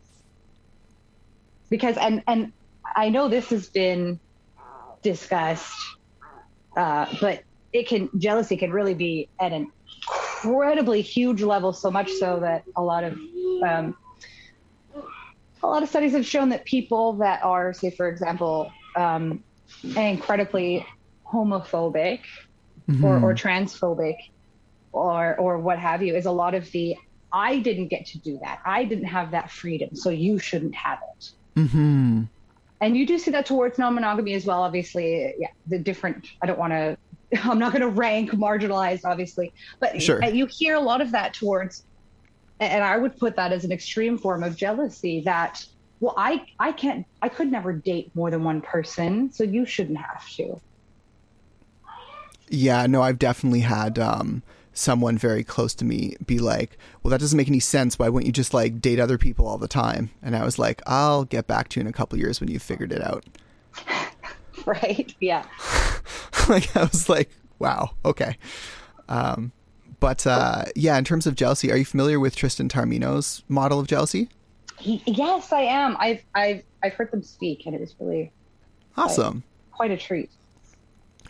Because 1.70 1.98
and 1.98 2.24
and 2.28 2.54
i 2.96 3.10
know 3.10 3.28
this 3.28 3.50
has 3.50 3.70
been 3.70 4.22
discussed 5.04 5.76
uh, 6.78 7.06
but 7.20 7.42
it 7.74 7.88
can 7.88 8.10
jealousy 8.18 8.56
can 8.58 8.72
really 8.72 8.94
be 8.94 9.30
at 9.42 9.52
an 9.52 9.68
incredibly 10.44 11.02
huge 11.02 11.42
level 11.42 11.74
so 11.74 11.92
much 11.92 12.10
so 12.12 12.40
that 12.40 12.64
a 12.78 12.82
lot 12.82 13.04
of 13.04 13.18
um, 13.68 13.96
a 15.66 15.70
lot 15.70 15.84
of 15.84 15.90
studies 15.90 16.14
have 16.14 16.26
shown 16.26 16.50
that 16.50 16.64
people 16.66 17.14
that 17.14 17.44
are 17.44 17.74
say 17.74 17.90
for 17.90 18.08
example 18.08 18.72
um, 18.96 19.44
incredibly 19.96 20.86
homophobic 21.26 22.20
or, 22.88 22.94
Mhm. 22.94 23.24
or 23.24 23.34
transphobic 23.34 24.16
or 24.92 25.36
or 25.38 25.58
what 25.58 25.80
have 25.80 26.02
you 26.04 26.16
is 26.16 26.26
a 26.26 26.32
lot 26.32 26.54
of 26.54 26.72
the 26.72 26.96
I 27.34 27.60
didn't 27.60 27.88
get 27.88 28.06
to 28.08 28.18
do 28.20 28.40
that. 28.44 28.60
I 28.66 28.86
didn't 28.86 29.06
have 29.18 29.32
that 29.32 29.52
freedom, 29.52 29.94
so 29.94 30.10
you 30.10 30.40
shouldn't 30.40 30.74
have 30.76 31.00
it. 31.18 31.32
Mm-hmm. 31.58 32.24
And 32.80 32.96
you 32.98 33.06
do 33.06 33.18
see 33.18 33.32
that 33.32 33.46
towards 33.46 33.78
non-monogamy 33.78 34.34
as 34.36 34.46
well. 34.46 34.62
Obviously, 34.64 35.34
yeah, 35.38 35.50
the 35.68 35.78
different. 35.80 36.28
I 36.42 36.46
don't 36.46 36.60
want 36.60 36.72
to. 36.72 36.98
I'm 37.44 37.60
not 37.60 37.74
going 37.74 37.82
to 37.82 37.90
rank 37.90 38.32
marginalized, 38.32 39.02
obviously, 39.04 39.52
but 39.82 40.02
Sure. 40.02 40.24
you 40.24 40.46
hear 40.46 40.76
a 40.76 40.80
lot 40.80 41.02
of 41.02 41.12
that 41.12 41.34
towards, 41.34 41.84
and 42.60 42.84
I 42.84 42.98
would 42.98 43.18
put 43.18 43.36
that 43.36 43.52
as 43.52 43.66
an 43.66 43.72
extreme 43.72 44.18
form 44.18 44.44
of 44.44 44.56
jealousy. 44.56 45.22
That 45.22 45.66
well, 46.00 46.14
I 46.18 46.46
I 46.60 46.72
can't, 46.72 47.06
I 47.22 47.30
could 47.30 47.52
never 47.52 47.74
date 47.74 48.12
more 48.16 48.30
than 48.32 48.44
one 48.44 48.62
person, 48.62 49.32
so 49.32 49.44
you 49.44 49.66
shouldn't 49.66 49.98
have 49.98 50.30
to. 50.32 50.60
Yeah, 52.48 52.86
no, 52.86 53.02
I've 53.02 53.18
definitely 53.18 53.62
had 53.62 53.98
um, 53.98 54.44
someone 54.74 55.18
very 55.18 55.44
close 55.44 55.74
to 55.76 55.86
me 55.86 56.16
be 56.26 56.40
like, 56.40 56.78
"Well, 57.02 57.12
that 57.12 57.20
doesn't 57.20 57.38
make 57.38 57.48
any 57.48 57.60
sense. 57.60 57.98
Why 57.98 58.10
wouldn't 58.10 58.28
you 58.28 58.34
just 58.34 58.54
like 58.54 58.82
date 58.82 59.00
other 59.00 59.18
people 59.18 59.48
all 59.48 59.58
the 59.58 59.68
time?" 59.68 60.12
And 60.22 60.36
I 60.36 60.44
was 60.44 60.60
like, 60.60 60.82
"I'll 60.86 61.26
get 61.26 61.48
back 61.48 61.70
to 61.70 61.80
you 61.80 61.82
in 61.82 61.88
a 61.88 61.94
couple 61.94 62.20
years 62.20 62.40
when 62.40 62.50
you've 62.50 62.62
figured 62.64 62.92
it 62.92 63.02
out." 63.02 63.26
Right? 64.66 65.14
Yeah. 65.20 65.46
like 66.50 66.76
I 66.76 66.86
was 66.86 67.08
like, 67.08 67.30
"Wow, 67.60 67.92
okay." 68.04 68.38
Um, 69.08 69.52
but 70.06 70.28
uh, 70.28 70.66
yeah, 70.76 71.00
in 71.00 71.04
terms 71.04 71.26
of 71.26 71.34
jealousy, 71.34 71.72
are 71.72 71.78
you 71.78 71.84
familiar 71.84 72.20
with 72.20 72.36
Tristan 72.36 72.70
Taormino's 72.70 73.42
model 73.48 73.80
of 73.80 73.88
jealousy? 73.88 74.30
He, 74.78 75.02
yes, 75.08 75.52
I 75.52 75.62
am. 75.62 75.98
I've 76.00 76.24
I've 76.36 76.62
I've 76.84 76.94
heard 76.94 77.10
them 77.10 77.24
speak, 77.24 77.66
and 77.66 77.74
it 77.74 77.82
was 77.82 77.96
really 78.00 78.32
Awesome. 78.96 79.44
quite 79.72 79.90
a 79.90 79.98
treat. 79.98 80.30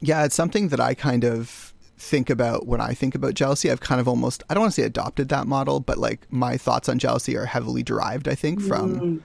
Yeah, 0.01 0.25
it's 0.25 0.35
something 0.35 0.67
that 0.67 0.81
I 0.81 0.93
kind 0.93 1.23
of 1.23 1.73
think 1.97 2.29
about 2.29 2.67
when 2.67 2.81
I 2.81 2.93
think 2.93 3.15
about 3.15 3.33
jealousy. 3.33 3.71
I've 3.71 3.79
kind 3.79 4.01
of 4.01 4.09
almost, 4.09 4.43
I 4.49 4.53
don't 4.53 4.59
want 4.63 4.73
to 4.73 4.81
say 4.81 4.85
adopted 4.85 5.29
that 5.29 5.47
model, 5.47 5.79
but 5.79 5.97
like 5.97 6.29
my 6.29 6.57
thoughts 6.57 6.89
on 6.89 6.99
jealousy 6.99 7.37
are 7.37 7.45
heavily 7.45 7.81
derived, 7.81 8.27
I 8.27 8.35
think, 8.35 8.61
from. 8.61 9.23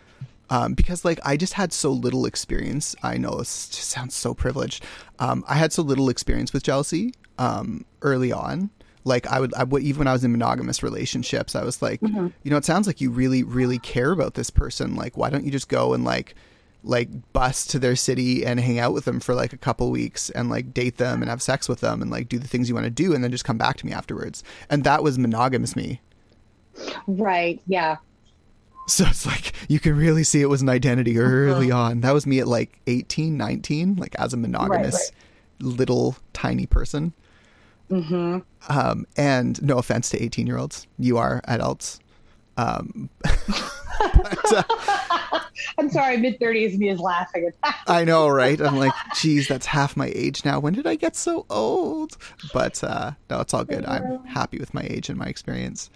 Um, 0.49 0.75
because 0.75 1.05
like 1.05 1.19
I 1.25 1.37
just 1.37 1.55
had 1.55 1.73
so 1.73 1.91
little 1.91 2.25
experience. 2.25 2.95
I 3.03 3.17
know 3.17 3.39
this 3.39 3.69
just 3.69 3.89
sounds 3.89 4.15
so 4.15 4.33
privileged. 4.33 4.85
Um, 5.19 5.45
I 5.49 5.57
had 5.57 5.73
so 5.73 5.83
little 5.83 6.09
experience 6.09 6.53
with 6.53 6.63
jealousy 6.63 7.15
um, 7.37 7.85
early 8.03 8.31
on. 8.31 8.71
Like 9.05 9.27
I 9.27 9.41
would, 9.41 9.55
I 9.55 9.65
would, 9.65 9.83
even 9.83 10.01
when 10.01 10.09
I 10.09 10.13
was 10.13 10.25
in 10.25 10.33
monogamous 10.33 10.83
relationships, 10.83 11.55
I 11.55 11.65
was 11.65 11.81
like, 11.81 12.01
mm-hmm. 12.01 12.29
you 12.43 12.51
know, 12.51 12.57
it 12.57 12.65
sounds 12.65 12.87
like 12.87 13.01
you 13.01 13.11
really, 13.11 13.43
really 13.43 13.79
care 13.79 14.13
about 14.13 14.35
this 14.35 14.51
person. 14.51 14.97
Like, 14.97 15.17
why 15.17 15.31
don't 15.31 15.45
you 15.45 15.51
just 15.51 15.69
go 15.69 15.95
and 15.95 16.05
like, 16.05 16.35
like 16.83 17.09
bus 17.33 17.67
to 17.67 17.79
their 17.79 17.97
city 17.97 18.45
and 18.45 18.59
hang 18.59 18.79
out 18.79 18.93
with 18.93 19.05
them 19.05 19.21
for 19.21 19.35
like 19.35 19.53
a 19.53 19.59
couple 19.59 19.91
weeks 19.91 20.31
and 20.31 20.49
like 20.49 20.73
date 20.73 20.97
them 20.97 21.21
and 21.21 21.31
have 21.31 21.43
sex 21.43 21.69
with 21.69 21.81
them 21.81 22.01
and 22.01 22.11
like 22.11 22.29
do 22.29 22.39
the 22.39 22.49
things 22.49 22.69
you 22.69 22.75
want 22.75 22.85
to 22.85 22.91
do 22.91 23.15
and 23.15 23.23
then 23.23 23.31
just 23.31 23.45
come 23.45 23.59
back 23.59 23.77
to 23.77 23.87
me 23.87 23.93
afterwards. 23.93 24.43
And 24.71 24.85
that 24.85 25.03
was 25.03 25.19
monogamous 25.19 25.77
me. 25.77 26.01
Right. 27.07 27.61
Yeah. 27.67 27.97
So 28.87 29.05
it's 29.07 29.27
like 29.27 29.53
you 29.69 29.79
can 29.79 29.97
really 29.97 30.25
see 30.25 30.41
it 30.41 30.47
was 30.47 30.63
an 30.63 30.69
identity 30.69 31.19
uh-huh. 31.19 31.29
early 31.29 31.71
on. 31.71 32.01
That 32.01 32.13
was 32.13 32.27
me 32.27 32.41
at 32.41 32.49
like 32.49 32.81
18, 32.87 33.37
19, 33.37 33.97
like 33.97 34.15
as 34.17 34.33
a 34.33 34.37
monogamous 34.37 35.13
little 35.61 36.17
tiny 36.33 36.67
person. 36.67 37.13
Mm-hmm. 37.91 38.39
Um, 38.69 39.07
and 39.17 39.61
no 39.63 39.79
offense 39.79 40.11
to 40.11 40.23
18 40.23 40.47
year 40.47 40.59
olds, 40.59 40.87
you 40.99 41.19
are 41.19 41.41
adults. 41.45 42.01
Um, 42.57 43.09
but, 43.23 44.53
uh, 44.53 45.41
I'm 45.79 45.91
sorry, 45.91 46.17
mid 46.17 46.39
thirties 46.39 46.79
me 46.79 46.89
is 46.89 47.01
laughing 47.01 47.47
at 47.47 47.55
that. 47.63 47.83
I 47.87 48.05
know, 48.05 48.29
right? 48.29 48.61
I'm 48.61 48.77
like, 48.77 48.93
geez, 49.17 49.49
that's 49.49 49.67
half 49.67 49.97
my 49.97 50.11
age 50.15 50.45
now. 50.45 50.61
When 50.61 50.73
did 50.73 50.87
I 50.87 50.95
get 50.95 51.17
so 51.17 51.47
old? 51.51 52.17
But 52.53 52.83
uh, 52.83 53.13
no, 53.29 53.41
it's 53.41 53.55
all 53.55 53.65
good. 53.65 53.85
I'm 53.87 54.25
happy 54.25 54.59
with 54.59 54.75
my 54.75 54.83
age 54.83 55.09
and 55.09 55.19
my 55.19 55.27
experience. 55.27 55.91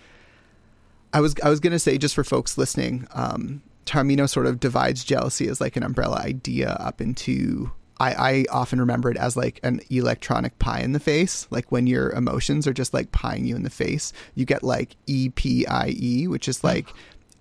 I 1.13 1.21
was 1.21 1.35
I 1.43 1.49
was 1.49 1.61
gonna 1.61 1.79
say 1.79 1.99
just 1.99 2.15
for 2.15 2.25
folks 2.25 2.59
listening, 2.59 3.07
um, 3.13 3.63
Taormino 3.87 4.29
sort 4.29 4.47
of 4.47 4.59
divides 4.61 5.05
jealousy 5.05 5.49
as 5.49 5.61
like 5.61 5.77
an 5.77 5.83
umbrella 5.83 6.17
idea 6.17 6.71
up 6.81 7.01
into. 7.01 7.71
I, 8.01 8.13
I 8.15 8.45
often 8.51 8.81
remember 8.81 9.11
it 9.11 9.17
as 9.17 9.37
like 9.37 9.61
an 9.63 9.81
electronic 9.91 10.59
pie 10.59 10.81
in 10.81 10.93
the 10.93 11.01
face. 11.01 11.47
Like 11.51 11.71
when 11.71 11.87
your 11.87 12.11
emotions 12.11 12.67
are 12.67 12.73
just 12.73 12.93
like 12.93 13.13
pieing 13.13 13.47
you 13.47 13.55
in 13.57 13.63
the 13.63 13.71
face, 13.71 14.13
you 14.35 14.45
get 14.45 14.63
like 14.63 14.97
E 15.07 15.27
EPIE, 15.29 16.27
which 16.27 16.49
is 16.49 16.65
like 16.65 16.93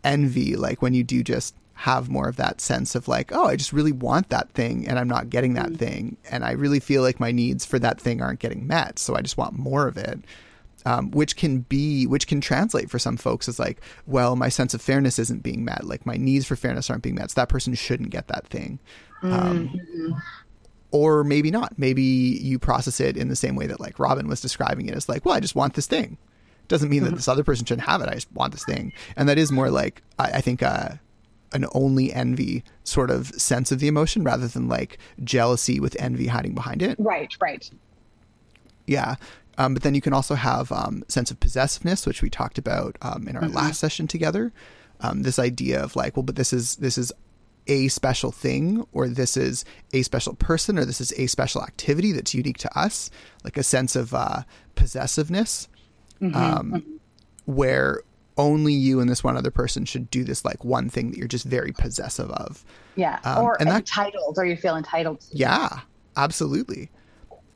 envy. 0.03 0.55
Like 0.55 0.81
when 0.81 0.93
you 0.93 1.03
do 1.03 1.23
just 1.23 1.55
have 1.73 2.07
more 2.09 2.29
of 2.29 2.35
that 2.35 2.61
sense 2.61 2.93
of 2.93 3.07
like, 3.07 3.31
oh, 3.33 3.45
I 3.45 3.55
just 3.55 3.73
really 3.73 3.91
want 3.91 4.29
that 4.29 4.51
thing 4.51 4.87
and 4.87 4.99
I'm 4.99 5.07
not 5.07 5.29
getting 5.29 5.55
that 5.55 5.73
thing. 5.73 6.17
And 6.29 6.45
I 6.45 6.51
really 6.51 6.79
feel 6.79 7.01
like 7.01 7.19
my 7.19 7.31
needs 7.31 7.65
for 7.65 7.79
that 7.79 7.99
thing 7.99 8.21
aren't 8.21 8.39
getting 8.39 8.67
met. 8.67 8.99
So 8.99 9.15
I 9.15 9.21
just 9.21 9.37
want 9.37 9.57
more 9.57 9.87
of 9.87 9.97
it. 9.97 10.19
Um, 10.85 11.11
which 11.11 11.37
can 11.37 11.59
be, 11.59 12.05
which 12.07 12.27
can 12.27 12.41
translate 12.41 12.89
for 12.89 12.99
some 12.99 13.15
folks 13.15 13.47
as 13.47 13.57
like, 13.57 13.79
well, 14.05 14.35
my 14.35 14.49
sense 14.49 14.73
of 14.73 14.81
fairness 14.81 15.17
isn't 15.17 15.41
being 15.41 15.63
met. 15.63 15.85
Like 15.85 16.05
my 16.05 16.17
needs 16.17 16.45
for 16.45 16.57
fairness 16.57 16.89
aren't 16.89 17.03
being 17.03 17.15
met. 17.15 17.31
So 17.31 17.35
that 17.35 17.47
person 17.47 17.73
shouldn't 17.73 18.09
get 18.09 18.27
that 18.27 18.47
thing. 18.47 18.79
Um, 19.23 20.21
or 20.93 21.23
maybe 21.23 21.49
not. 21.49 21.77
Maybe 21.77 22.03
you 22.03 22.59
process 22.59 22.99
it 22.99 23.17
in 23.17 23.27
the 23.27 23.35
same 23.35 23.55
way 23.55 23.65
that 23.65 23.79
like 23.79 23.97
Robin 23.97 24.27
was 24.27 24.39
describing 24.39 24.87
it 24.87 24.95
as 24.95 25.09
like, 25.09 25.25
well, 25.25 25.33
I 25.33 25.39
just 25.39 25.55
want 25.55 25.73
this 25.73 25.87
thing. 25.87 26.19
Doesn't 26.67 26.89
mean 26.89 27.03
that 27.03 27.15
this 27.15 27.27
other 27.27 27.43
person 27.43 27.65
shouldn't 27.65 27.87
have 27.87 28.01
it. 28.01 28.07
I 28.07 28.13
just 28.13 28.31
want 28.31 28.53
this 28.53 28.63
thing. 28.63 28.93
And 29.17 29.27
that 29.27 29.39
is 29.39 29.51
more 29.51 29.69
like, 29.71 30.03
I, 30.19 30.33
I 30.33 30.41
think, 30.41 30.61
uh, 30.63 30.89
an 31.51 31.65
only 31.73 32.13
envy 32.13 32.63
sort 32.83 33.09
of 33.09 33.27
sense 33.29 33.71
of 33.71 33.79
the 33.79 33.87
emotion 33.87 34.23
rather 34.23 34.47
than 34.47 34.67
like 34.69 34.97
jealousy 35.23 35.79
with 35.79 35.97
envy 35.99 36.27
hiding 36.27 36.53
behind 36.53 36.81
it. 36.81 36.95
Right. 36.99 37.35
Right. 37.41 37.69
Yeah. 38.85 39.15
Um, 39.57 39.73
but 39.73 39.83
then 39.83 39.95
you 39.95 40.01
can 40.01 40.13
also 40.13 40.35
have 40.35 40.71
um, 40.71 41.03
sense 41.07 41.31
of 41.31 41.39
possessiveness, 41.39 42.05
which 42.05 42.21
we 42.21 42.29
talked 42.29 42.57
about 42.57 42.97
um, 43.01 43.27
in 43.27 43.35
our 43.35 43.47
last 43.47 43.79
session 43.79 44.07
together. 44.07 44.53
Um, 45.01 45.23
this 45.23 45.39
idea 45.39 45.83
of 45.83 45.95
like, 45.95 46.15
well, 46.15 46.23
but 46.23 46.35
this 46.35 46.53
is 46.53 46.77
this 46.77 46.97
is 46.97 47.11
a 47.67 47.87
special 47.87 48.31
thing, 48.31 48.85
or 48.91 49.07
this 49.07 49.37
is 49.37 49.63
a 49.93 50.01
special 50.01 50.35
person, 50.35 50.77
or 50.77 50.85
this 50.85 50.99
is 51.01 51.13
a 51.17 51.27
special 51.27 51.61
activity 51.63 52.11
that's 52.11 52.33
unique 52.33 52.57
to 52.59 52.79
us, 52.79 53.09
like 53.43 53.57
a 53.57 53.63
sense 53.63 53.95
of 53.95 54.13
uh, 54.13 54.43
possessiveness, 54.75 55.67
um, 56.33 56.99
where 57.45 58.01
only 58.37 58.73
you 58.73 58.99
and 58.99 59.09
this 59.09 59.23
one 59.23 59.37
other 59.37 59.51
person 59.51 59.85
should 59.85 60.09
do 60.09 60.23
this 60.23 60.43
like 60.43 60.63
one 60.65 60.89
thing 60.89 61.11
that 61.11 61.17
you're 61.17 61.27
just 61.27 61.45
very 61.45 61.71
possessive 61.71 62.29
of. 62.31 62.65
Yeah. 62.95 63.19
Um, 63.23 63.43
or 63.43 63.57
and 63.59 63.69
that- 63.69 63.77
entitled, 63.77 64.37
or 64.37 64.45
you 64.45 64.57
feel 64.57 64.75
entitled 64.75 65.21
to. 65.21 65.27
Yeah, 65.31 65.81
absolutely. 66.17 66.89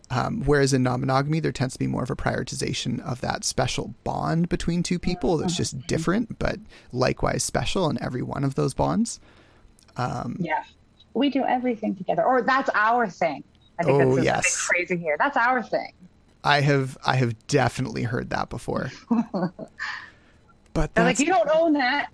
Um, 0.10 0.44
whereas 0.46 0.74
in 0.74 0.84
non-monogamy, 0.84 1.42
there 1.42 1.52
tends 1.52 1.74
to 1.74 1.80
be 1.80 1.88
more 1.88 2.04
of 2.04 2.10
a 2.10 2.16
prioritization 2.16 3.02
of 3.02 3.20
that 3.22 3.44
special 3.44 3.94
bond 4.06 4.48
between 4.48 4.82
two 4.82 5.00
people 5.00 5.36
that's 5.36 5.58
just 5.58 5.86
different, 5.86 6.40
but 6.40 6.60
likewise 6.94 7.44
special 7.44 7.90
in 7.90 8.02
every 8.02 8.22
one 8.22 8.46
of 8.46 8.56
those 8.56 8.74
bonds. 8.74 9.20
Um, 9.98 10.38
Yeah. 10.40 10.64
We 11.14 11.30
do 11.30 11.44
everything 11.44 11.96
together, 11.96 12.24
or 12.24 12.42
that's 12.44 12.70
our 12.76 13.10
thing. 13.10 13.44
I 13.80 13.84
think 13.84 14.02
Oh, 14.04 14.16
that's 14.16 14.26
yes. 14.26 14.56
phrasing 14.56 15.00
here. 15.00 15.16
That's 15.20 15.36
our 15.38 15.64
thing. 15.64 15.92
I 16.44 16.62
have 16.62 16.98
I 17.06 17.16
have 17.16 17.48
definitely 17.48 18.04
heard 18.04 18.30
that 18.30 18.50
before. 18.50 18.92
But 20.74 20.94
that's 20.94 21.20
like, 21.20 21.28
you 21.28 21.34
don't 21.34 21.50
own 21.52 21.74
that. 21.74 22.10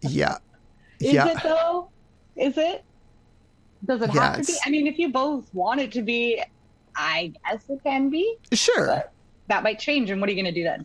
yeah, 0.00 0.38
Is 1.00 1.12
yeah. 1.12 1.28
it 1.28 1.42
though? 1.44 1.90
Is 2.34 2.58
it? 2.58 2.82
Does 3.86 4.02
it 4.02 4.10
have 4.10 4.38
to 4.40 4.44
be? 4.44 4.58
I 4.66 4.70
mean, 4.70 4.88
if 4.88 4.98
you 4.98 5.10
both 5.12 5.48
want 5.54 5.80
it 5.80 5.92
to 5.92 6.02
be, 6.02 6.42
I 6.96 7.32
guess 7.48 7.62
it 7.68 7.80
can 7.84 8.10
be. 8.10 8.36
Sure. 8.52 8.86
But 8.86 9.12
that 9.46 9.62
might 9.62 9.78
change, 9.78 10.10
and 10.10 10.20
what 10.20 10.28
are 10.28 10.32
you 10.32 10.42
going 10.42 10.52
to 10.52 10.60
do 10.60 10.64
then? 10.64 10.84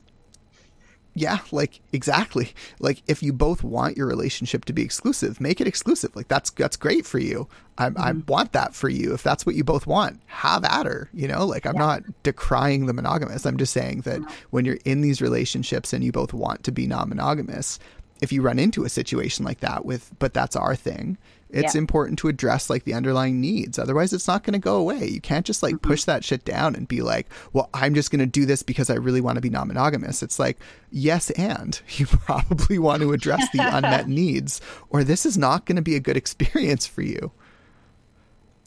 Yeah, 1.16 1.40
like 1.52 1.80
exactly. 1.92 2.54
Like 2.80 3.04
if 3.08 3.22
you 3.22 3.34
both 3.34 3.64
want 3.64 3.98
your 3.98 4.08
relationship 4.08 4.66
to 4.66 4.74
be 4.74 4.82
exclusive, 4.82 5.40
make 5.40 5.62
it 5.62 5.68
exclusive. 5.68 6.16
Like 6.16 6.28
that's 6.28 6.50
that's 6.52 6.76
great 6.76 7.06
for 7.06 7.20
you. 7.20 7.48
I 7.78 7.88
I 7.88 7.90
mm-hmm. 7.90 8.22
want 8.26 8.54
that 8.54 8.74
for 8.74 8.90
you. 8.90 9.14
If 9.14 9.22
that's 9.22 9.46
what 9.46 9.56
you 9.56 9.64
both 9.64 9.86
want, 9.86 10.20
have 10.26 10.64
at 10.66 10.88
her. 10.88 11.10
You 11.14 11.28
know, 11.28 11.46
like 11.46 11.68
I'm 11.68 11.78
not 11.78 12.04
decrying 12.24 12.88
the 12.88 12.94
monogamous. 12.94 13.46
I'm 13.46 13.58
just 13.58 13.74
saying 13.74 14.02
that 14.02 14.22
mm-hmm. 14.22 14.34
when 14.50 14.66
you're 14.66 14.80
in 14.86 15.02
these 15.02 15.22
relationships 15.22 15.94
and 15.94 16.04
you 16.04 16.12
both 16.12 16.34
want 16.34 16.64
to 16.64 16.72
be 16.72 16.88
non-monogamous, 16.88 17.78
if 18.24 18.32
you 18.32 18.42
run 18.42 18.58
into 18.58 18.84
a 18.86 18.90
situation 18.90 19.46
like 19.46 19.60
that 19.60 19.86
with, 19.86 20.12
but 20.20 20.34
that's 20.34 20.56
our 20.56 20.76
thing. 20.76 21.18
It's 21.50 21.76
Yeah. 21.76 21.80
important 21.82 22.18
to 22.20 22.30
address 22.30 22.68
like 22.68 22.84
the 22.84 22.96
underlying 22.96 23.40
needs. 23.40 23.78
Otherwise, 23.78 24.12
it's 24.12 24.28
not 24.28 24.44
going 24.44 24.54
to 24.54 24.60
go 24.60 24.76
away. 24.78 25.08
You 25.08 25.22
can't 25.22 25.46
just 25.46 25.62
like 25.62 25.84
push 25.84 26.06
that 26.06 26.24
shit 26.26 26.44
down 26.46 26.74
and 26.76 26.88
be 26.88 27.02
like, 27.04 27.30
well, 27.54 27.70
I'm 27.76 27.94
just 27.94 28.10
going 28.10 28.22
to 28.22 28.26
do 28.26 28.48
this 28.48 28.64
because 28.64 28.90
I 28.90 28.96
really 28.96 29.22
want 29.22 29.36
to 29.36 29.42
be 29.42 29.52
non 29.52 29.68
monogamous. 29.68 30.24
It's 30.24 30.40
like, 30.40 30.58
yes, 30.90 31.30
and 31.32 31.80
you 31.90 32.08
probably 32.08 32.80
want 32.80 33.04
to 33.04 33.14
address 33.14 33.46
the 33.52 33.60
unmet 33.78 34.08
needs, 34.08 34.62
or 34.90 35.04
this 35.04 35.28
is 35.28 35.38
not 35.38 35.66
going 35.68 35.76
to 35.76 35.84
be 35.84 35.96
a 35.96 36.00
good 36.00 36.18
experience 36.18 36.88
for 36.88 37.04
you. 37.04 37.32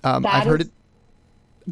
Um, 0.04 0.24
I've 0.24 0.44
heard 0.44 0.60
is- 0.60 0.66
it. 0.68 0.72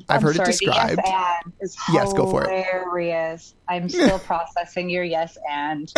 I've 0.09 0.17
I'm 0.17 0.23
heard 0.25 0.35
sorry, 0.35 0.49
it 0.49 0.53
described. 0.59 1.01
Yes 1.05 1.43
and 1.45 1.53
is 1.61 1.77
Yes, 1.93 2.13
go 2.13 2.29
for 2.29 2.43
it. 2.51 2.67
hilarious. 2.67 3.55
I'm 3.69 3.89
still 3.89 4.19
processing 4.19 4.91
your 4.91 5.05
yes 5.05 5.39
and. 5.49 5.93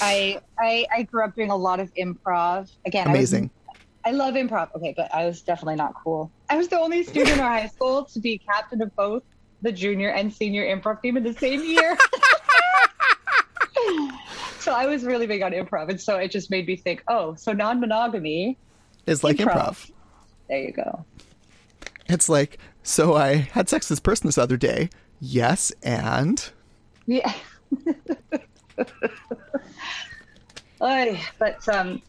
I, 0.00 0.40
I 0.58 0.86
I 0.94 1.02
grew 1.02 1.24
up 1.24 1.34
doing 1.34 1.50
a 1.50 1.56
lot 1.56 1.80
of 1.80 1.92
improv. 1.94 2.70
Again, 2.86 3.06
Amazing. 3.08 3.50
I, 4.04 4.10
was, 4.10 4.20
I 4.20 4.24
love 4.24 4.34
improv. 4.34 4.74
Okay, 4.76 4.94
but 4.96 5.14
I 5.14 5.26
was 5.26 5.42
definitely 5.42 5.76
not 5.76 5.94
cool. 6.02 6.30
I 6.48 6.56
was 6.56 6.68
the 6.68 6.78
only 6.78 7.02
student 7.04 7.36
in 7.36 7.40
our 7.40 7.48
high 7.50 7.68
school 7.68 8.04
to 8.06 8.20
be 8.20 8.38
captain 8.38 8.82
of 8.82 8.94
both 8.96 9.22
the 9.62 9.72
junior 9.72 10.10
and 10.10 10.32
senior 10.32 10.64
improv 10.64 11.00
team 11.02 11.16
in 11.16 11.22
the 11.22 11.32
same 11.34 11.62
year. 11.62 11.96
so 14.58 14.72
I 14.72 14.86
was 14.86 15.04
really 15.04 15.26
big 15.26 15.42
on 15.42 15.52
improv, 15.52 15.88
and 15.88 16.00
so 16.00 16.16
it 16.18 16.30
just 16.30 16.50
made 16.50 16.66
me 16.66 16.76
think, 16.76 17.02
oh, 17.08 17.34
so 17.34 17.52
non-monogamy. 17.52 18.58
is 19.06 19.24
like 19.24 19.36
Improv. 19.36 19.54
improv. 19.54 19.90
There 20.48 20.58
you 20.58 20.72
go. 20.72 21.04
It's 22.08 22.28
like, 22.28 22.58
so 22.82 23.14
I 23.14 23.36
had 23.36 23.68
sex 23.68 23.88
with 23.88 23.98
this 23.98 24.00
person 24.00 24.26
this 24.26 24.38
other 24.38 24.56
day. 24.56 24.90
Yes, 25.20 25.72
and 25.82 26.50
Yeah. 27.06 27.32
Oy, 30.82 31.20
but 31.38 31.66
um, 31.68 32.02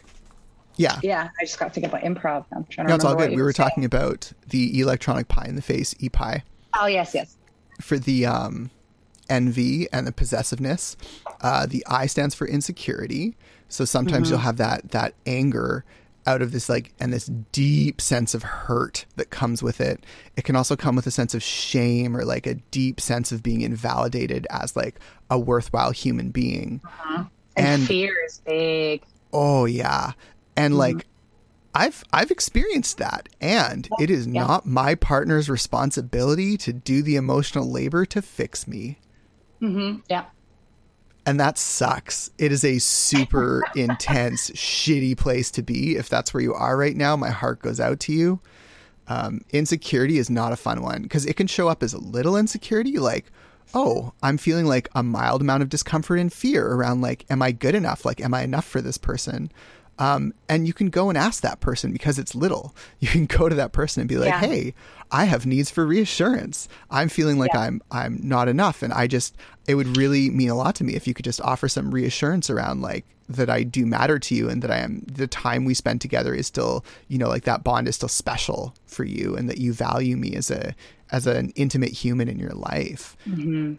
yeah. 0.78 1.00
yeah, 1.04 1.30
I 1.40 1.46
just 1.46 1.60
got 1.60 1.68
to 1.68 1.74
thinking 1.74 1.90
about 1.90 2.02
improv. 2.04 2.46
I'm 2.56 2.64
trying 2.66 2.88
to 2.88 2.92
No, 2.92 2.96
it's 2.96 3.06
all 3.06 3.16
good. 3.16 3.32
We 3.32 3.42
were 3.42 3.52
saying. 3.54 3.70
talking 3.70 3.86
about 3.86 4.32
the 4.48 4.80
electronic 4.80 5.28
pie 5.28 5.46
in 5.48 5.56
the 5.56 5.62
face, 5.62 5.94
ePie, 5.96 6.42
Oh 6.80 6.88
yes, 6.88 7.14
yes. 7.14 7.38
for 7.82 8.00
the 8.00 8.26
um, 8.26 8.72
envy 9.30 9.88
and 9.94 10.08
the 10.08 10.12
possessiveness. 10.12 10.98
Uh, 11.42 11.66
the 11.68 11.86
I 11.88 12.08
stands 12.08 12.34
for 12.36 12.48
insecurity. 12.48 13.36
So 13.70 13.86
sometimes 13.86 14.28
Mm-hmm. 14.28 14.34
you'll 14.34 14.40
have 14.42 14.58
that 14.58 14.92
that 14.92 15.14
anger 15.26 15.84
out 16.26 16.42
of 16.42 16.52
this 16.54 16.70
like 16.70 16.94
and 17.02 17.12
this 17.12 17.26
deep 17.52 18.00
sense 18.00 18.34
of 18.34 18.44
hurt 18.44 19.06
that 19.18 19.30
comes 19.30 19.62
with 19.62 19.82
it. 19.82 20.04
It 20.38 20.46
can 20.46 20.56
also 20.56 20.76
come 20.76 20.96
with 20.96 21.06
a 21.06 21.12
sense 21.12 21.34
of 21.36 21.44
shame 21.44 22.16
or 22.16 22.24
like 22.24 22.48
a 22.48 22.56
deep 22.56 23.02
sense 23.02 23.32
of 23.32 23.44
being 23.44 23.62
invalidated 23.62 24.48
as 24.50 24.76
like 24.76 24.96
a 25.30 25.38
worthwhile 25.38 25.92
human 25.92 26.30
being. 26.32 26.82
And, 27.56 27.68
And- 27.82 27.88
fear 27.88 28.16
is 28.26 28.42
big. 28.46 29.04
Oh 29.32 29.66
yeah. 29.66 30.12
And 30.56 30.78
like 30.78 31.08
I've 31.76 32.04
I've 32.14 32.30
experienced 32.30 33.00
that 33.00 33.30
and 33.42 33.90
it 34.00 34.12
is 34.12 34.28
yeah. 34.28 34.46
not 34.46 34.66
my 34.68 34.94
partner's 34.94 35.50
responsibility 35.50 36.56
to 36.58 36.72
do 36.74 37.02
the 37.02 37.16
emotional 37.16 37.70
labor 37.70 38.06
to 38.06 38.22
fix 38.22 38.68
me. 38.68 39.00
hmm 39.60 39.96
Yeah. 40.10 40.26
And 41.26 41.40
that 41.40 41.58
sucks. 41.58 42.30
It 42.38 42.52
is 42.52 42.64
a 42.66 42.78
super 42.80 43.64
intense 43.76 44.52
shitty 44.52 45.18
place 45.18 45.50
to 45.52 45.64
be 45.64 45.96
if 45.96 46.10
that's 46.10 46.34
where 46.34 46.44
you 46.44 46.54
are 46.54 46.78
right 46.78 46.96
now. 46.98 47.16
My 47.16 47.30
heart 47.32 47.62
goes 47.62 47.80
out 47.80 48.00
to 48.02 48.14
you. 48.14 48.40
Um, 49.08 49.42
insecurity 49.52 50.18
is 50.18 50.30
not 50.30 50.54
a 50.54 50.58
fun 50.58 50.82
one 50.82 51.02
because 51.02 51.26
it 51.26 51.36
can 51.36 51.48
show 51.48 51.70
up 51.70 51.82
as 51.82 51.94
a 51.94 51.98
little 51.98 52.38
insecurity 52.38 53.00
like 53.00 53.32
oh 53.74 54.14
i'm 54.22 54.38
feeling 54.38 54.66
like 54.66 54.88
a 54.96 55.04
mild 55.04 55.42
amount 55.42 55.64
of 55.64 55.70
discomfort 55.70 56.20
and 56.20 56.32
fear 56.32 56.68
around 56.68 57.02
like 57.02 57.26
am 57.30 57.42
i 57.42 57.52
good 57.52 57.76
enough? 57.76 58.06
Like 58.06 58.22
am 58.22 58.34
i 58.34 58.42
enough 58.44 58.66
for 58.66 58.82
this 58.82 58.98
person? 58.98 59.52
Um, 60.00 60.34
and 60.50 60.66
you 60.66 60.74
can 60.74 60.90
go 60.90 61.10
and 61.10 61.18
ask 61.20 61.44
that 61.44 61.60
person 61.60 61.92
because 61.94 62.18
it's 62.18 62.34
little. 62.34 62.76
You 63.00 63.08
can 63.10 63.28
go 63.28 63.48
to 63.48 63.54
that 63.56 63.74
person 63.74 64.02
and 64.02 64.10
be 64.10 64.18
like 64.18 64.30
Yeah. 64.30 64.40
hey 64.40 64.74
i 65.12 65.26
have 65.26 65.46
needs 65.46 65.70
for 65.70 65.86
reassurance. 65.86 66.68
I'm 66.90 67.10
feeling 67.10 67.38
like 67.38 67.52
Yeah. 67.54 67.62
i'm 67.62 67.82
i'm 67.92 68.20
not 68.24 68.48
enough. 68.48 68.82
And 68.82 68.92
i 68.94 69.06
just 69.08 69.36
it 69.68 69.76
would 69.76 69.96
really 69.98 70.30
mean 70.30 70.50
a 70.50 70.56
lot 70.56 70.74
to 70.76 70.84
me 70.84 70.96
if 70.96 71.08
you 71.08 71.14
could 71.14 71.26
just 71.26 71.42
offer 71.42 71.68
some 71.70 71.92
reassurance 71.92 72.50
around 72.50 72.82
like 72.82 73.06
that 73.30 73.50
I 73.50 73.64
do 73.64 73.86
matter 73.86 74.20
to 74.20 74.36
you 74.36 74.50
and 74.50 74.62
that 74.64 74.70
I 74.72 74.80
am 74.80 75.02
the 75.10 75.28
time 75.28 75.64
we 75.64 75.74
spend 75.74 76.02
together 76.02 76.34
is 76.34 76.46
still, 76.46 76.84
you 77.08 77.18
know, 77.18 77.30
like 77.30 77.46
that 77.46 77.64
bond 77.64 77.88
is 77.88 77.96
still 77.96 78.10
special 78.10 78.76
for 78.86 79.06
you 79.06 79.34
and 79.38 79.50
that 79.50 79.60
you 79.60 79.72
value 79.72 80.18
me 80.18 80.36
as 80.36 80.52
a 80.52 80.76
as 81.14 81.28
an 81.28 81.54
intimate 81.56 81.92
human 81.92 82.28
in 82.28 82.40
your 82.40 82.52
life. 82.52 83.16
Mm-hmm. 83.26 83.76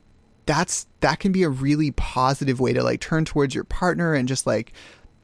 That's 0.47 0.87
that 1.01 1.21
can 1.21 1.33
be 1.33 1.43
a 1.43 1.49
really 1.49 1.91
positive 1.91 2.61
way 2.61 2.73
to 2.73 2.83
like 2.83 3.01
turn 3.01 3.25
towards 3.25 3.55
your 3.55 3.65
partner 3.65 4.15
and 4.15 4.29
just 4.29 4.47
like 4.47 4.73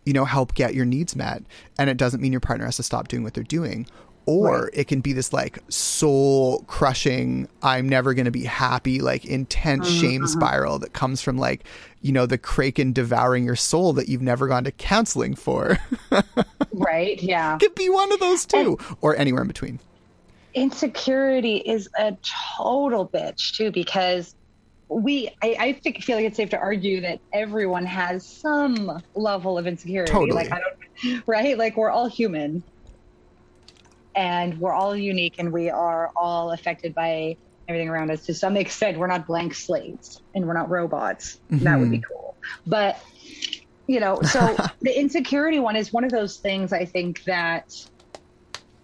you 0.04 0.12
know 0.12 0.24
help 0.24 0.54
get 0.54 0.74
your 0.74 0.84
needs 0.86 1.14
met 1.14 1.42
and 1.78 1.88
it 1.88 1.96
doesn't 1.96 2.20
mean 2.20 2.32
your 2.32 2.40
partner 2.40 2.64
has 2.64 2.76
to 2.76 2.82
stop 2.82 3.08
doing 3.08 3.22
what 3.22 3.34
they're 3.34 3.44
doing 3.44 3.86
or 4.24 4.64
Right. 4.64 4.70
it 4.72 4.88
can 4.88 5.02
be 5.02 5.12
this 5.12 5.30
like 5.30 5.58
soul 5.68 6.64
crushing 6.66 7.48
i'm 7.62 7.86
never 7.86 8.14
going 8.14 8.24
to 8.24 8.30
be 8.30 8.44
happy 8.44 9.00
like 9.00 9.26
intense 9.26 9.90
mm-hmm, 9.90 10.00
shame 10.00 10.20
mm-hmm. 10.22 10.40
spiral 10.40 10.78
that 10.78 10.94
comes 10.94 11.20
from 11.20 11.36
like 11.36 11.64
you 12.00 12.12
know 12.12 12.24
the 12.24 12.38
kraken 12.38 12.94
devouring 12.94 13.44
your 13.44 13.56
soul 13.56 13.92
that 13.92 14.08
you've 14.08 14.22
never 14.22 14.48
gone 14.48 14.64
to 14.64 14.72
counseling 14.72 15.34
for 15.34 15.78
Right. 16.72 17.22
Yeah. 17.22 17.56
It 17.56 17.60
could 17.60 17.74
be 17.74 17.88
one 17.88 18.10
of 18.12 18.20
those 18.20 18.46
too 18.46 18.78
or 19.00 19.16
anywhere 19.16 19.42
in 19.42 19.48
between 19.48 19.80
Insecurity 20.54 21.56
is 21.56 21.88
a 21.98 22.16
total 22.56 23.08
bitch 23.08 23.56
too 23.56 23.70
because 23.70 24.34
we 24.88 25.28
I, 25.42 25.56
I 25.58 25.72
think 25.74 26.02
feel 26.02 26.16
like 26.16 26.26
it's 26.26 26.36
safe 26.36 26.50
to 26.50 26.58
argue 26.58 27.00
that 27.02 27.20
everyone 27.32 27.86
has 27.86 28.26
some 28.26 29.00
level 29.14 29.56
of 29.56 29.66
insecurity. 29.66 30.12
Totally. 30.12 30.32
Like 30.32 30.52
I 30.52 30.58
don't 30.60 31.22
right? 31.26 31.56
Like 31.56 31.76
we're 31.76 31.90
all 31.90 32.08
human 32.08 32.62
and 34.14 34.58
we're 34.58 34.72
all 34.72 34.96
unique 34.96 35.36
and 35.38 35.52
we 35.52 35.70
are 35.70 36.10
all 36.16 36.52
affected 36.52 36.94
by 36.94 37.36
everything 37.68 37.88
around 37.88 38.10
us 38.10 38.26
to 38.26 38.34
some 38.34 38.56
extent. 38.56 38.98
We're 38.98 39.06
not 39.06 39.26
blank 39.26 39.54
slates 39.54 40.20
and 40.34 40.46
we're 40.46 40.54
not 40.54 40.68
robots. 40.68 41.38
That 41.50 41.78
would 41.78 41.90
be 41.90 41.98
mm-hmm. 41.98 42.12
cool. 42.12 42.36
But 42.66 43.00
you 43.86 44.00
know, 44.00 44.20
so 44.22 44.56
the 44.82 44.98
insecurity 44.98 45.60
one 45.60 45.76
is 45.76 45.92
one 45.92 46.04
of 46.04 46.10
those 46.10 46.36
things 46.36 46.72
I 46.72 46.84
think 46.84 47.24
that 47.24 47.74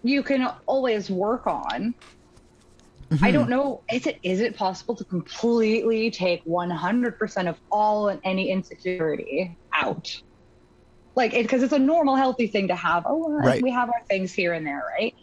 you 0.09 0.23
can 0.23 0.47
always 0.65 1.09
work 1.09 1.47
on. 1.47 1.95
I 3.21 3.31
don't 3.31 3.49
know. 3.49 3.83
Is 3.91 4.05
it 4.05 4.19
is 4.23 4.41
it 4.41 4.55
possible 4.55 4.95
to 4.95 5.05
completely 5.05 6.11
take 6.11 6.43
100% 6.45 7.47
of 7.49 7.57
all 7.71 8.09
and 8.09 8.21
any 8.23 8.49
insecurity 8.51 9.57
out? 9.75 10.07
Like, 11.15 11.31
because 11.31 11.63
it's 11.63 11.73
a 11.73 11.79
normal, 11.79 12.15
healthy 12.15 12.47
thing 12.47 12.67
to 12.67 12.75
have. 12.75 13.03
Oh, 13.07 13.27
Right. 13.33 13.61
we 13.61 13.71
have 13.71 13.89
our 13.89 14.03
things 14.09 14.33
here 14.33 14.53
and 14.53 14.65
there, 14.67 14.83
right? 14.99 15.15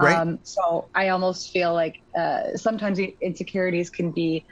Right. 0.00 0.16
Um, 0.16 0.38
so 0.44 0.88
I 0.94 1.08
almost 1.08 1.50
feel 1.50 1.74
like 1.74 1.94
uh, 2.18 2.56
sometimes 2.56 2.98
insecurities 2.98 3.90
can 3.90 4.12
be 4.12 4.46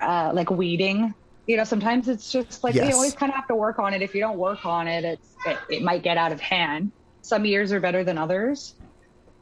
uh, 0.00 0.32
like 0.34 0.50
weeding. 0.50 1.14
You 1.46 1.56
know, 1.56 1.64
sometimes 1.64 2.08
it's 2.08 2.30
just 2.32 2.64
like 2.64 2.74
Yes. 2.74 2.88
you 2.88 2.94
always 2.94 3.14
kind 3.14 3.30
of 3.30 3.36
have 3.36 3.46
to 3.46 3.54
work 3.54 3.78
on 3.78 3.94
it. 3.94 4.02
If 4.02 4.14
you 4.14 4.20
don't 4.20 4.38
work 4.38 4.66
on 4.66 4.88
it, 4.88 5.04
it's 5.04 5.28
it, 5.46 5.58
it 5.68 5.82
might 5.82 6.02
get 6.02 6.16
out 6.16 6.32
of 6.32 6.40
hand. 6.40 6.92
Some 7.26 7.44
years 7.44 7.72
are 7.72 7.80
better 7.80 8.04
than 8.04 8.18
others. 8.18 8.76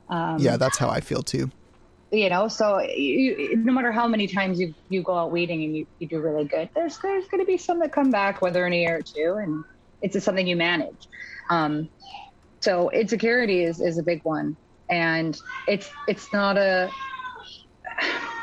Um, 0.08 0.38
yeah 0.38 0.56
that's 0.58 0.76
how 0.76 0.90
i 0.90 1.00
feel 1.00 1.22
too 1.22 1.50
you 2.10 2.28
know 2.28 2.46
so 2.46 2.78
you, 2.80 3.56
no 3.56 3.72
matter 3.72 3.90
how 3.90 4.06
many 4.06 4.26
times 4.26 4.60
you 4.60 4.74
you 4.90 5.02
go 5.02 5.16
out 5.16 5.32
weeding 5.32 5.64
and 5.64 5.76
you, 5.76 5.86
you 5.98 6.06
do 6.06 6.20
really 6.20 6.44
good 6.44 6.68
there's 6.74 6.98
there's 6.98 7.26
going 7.28 7.40
to 7.40 7.46
be 7.46 7.56
some 7.56 7.78
that 7.80 7.90
come 7.92 8.10
back 8.10 8.42
whether 8.42 8.66
in 8.66 8.72
a 8.74 8.80
year 8.80 8.98
or 8.98 9.02
two 9.02 9.38
and 9.42 9.64
it's 10.02 10.12
just 10.12 10.26
something 10.26 10.46
you 10.46 10.56
manage 10.56 11.08
um 11.48 11.88
so 12.60 12.90
insecurity 12.90 13.64
is 13.64 13.80
is 13.80 13.96
a 13.96 14.02
big 14.02 14.20
one 14.24 14.56
and 14.90 15.38
it's 15.66 15.90
it's 16.06 16.30
not 16.34 16.58
a 16.58 16.90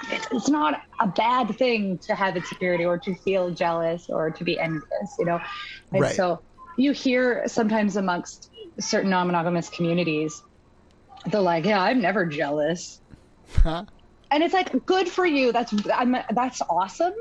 it's, 0.10 0.28
it's 0.32 0.50
not 0.50 0.82
a 1.00 1.08
bad 1.08 1.56
thing 1.58 2.00
to 2.08 2.16
have 2.16 2.36
insecurity 2.36 2.86
or 2.86 2.98
to 2.98 3.14
feel 3.16 3.52
jealous 3.52 4.08
or 4.10 4.32
to 4.32 4.44
be 4.44 4.60
envious 4.60 5.16
you 5.20 5.26
know 5.26 5.40
and 5.94 6.02
Right. 6.02 6.16
so 6.16 6.40
you 6.78 6.92
hear 6.92 7.44
sometimes 7.48 7.96
amongst 7.96 8.50
certain 8.80 9.10
non-monogamous 9.10 9.70
communities 9.70 10.42
they're 11.28 11.42
like 11.42 11.66
yeah 11.66 11.82
i'm 11.82 12.02
never 12.02 12.26
jealous. 12.26 13.02
And 14.32 14.42
it's 14.42 14.54
like 14.54 14.86
good 14.86 15.10
for 15.10 15.26
you. 15.26 15.52
That's 15.52 15.74
I'm, 15.94 16.16
that's 16.32 16.62
awesome 16.62 17.14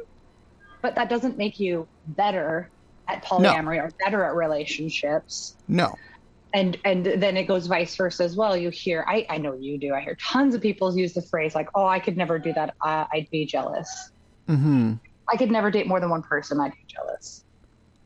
but 0.82 0.94
that 0.94 1.08
doesn't 1.08 1.36
make 1.36 1.60
you 1.60 1.86
better 2.06 2.70
at 3.08 3.24
polyamory 3.24 3.78
or 3.78 3.90
better 4.02 4.24
at 4.24 4.34
relationships. 4.34 5.56
No. 5.68 5.96
And 6.52 6.78
and 6.84 7.06
then 7.06 7.36
it 7.36 7.44
goes 7.44 7.66
vice 7.66 7.94
versa 7.94 8.24
as 8.24 8.36
well. 8.36 8.56
You 8.56 8.70
hear 8.70 9.04
i 9.06 9.24
i 9.28 9.38
know 9.38 9.54
you 9.54 9.78
do. 9.78 9.94
I 9.94 10.00
hear 10.00 10.16
tons 10.16 10.54
of 10.54 10.60
people 10.60 10.96
use 10.96 11.12
the 11.12 11.22
phrase 11.22 11.54
like 11.54 11.68
oh 11.74 11.86
i 11.86 12.00
could 12.00 12.16
never 12.16 12.38
do 12.38 12.52
that. 12.54 12.74
Uh, 12.80 13.06
i'd 13.12 13.28
be 13.30 13.46
jealous. 13.46 14.10
Mm-hmm. 14.48 14.94
I 15.28 15.36
could 15.36 15.50
never 15.50 15.70
date 15.70 15.86
more 15.86 16.00
than 16.00 16.10
one 16.10 16.22
person. 16.22 16.60
I'd 16.60 16.72
be 16.72 16.84
jealous 16.88 17.44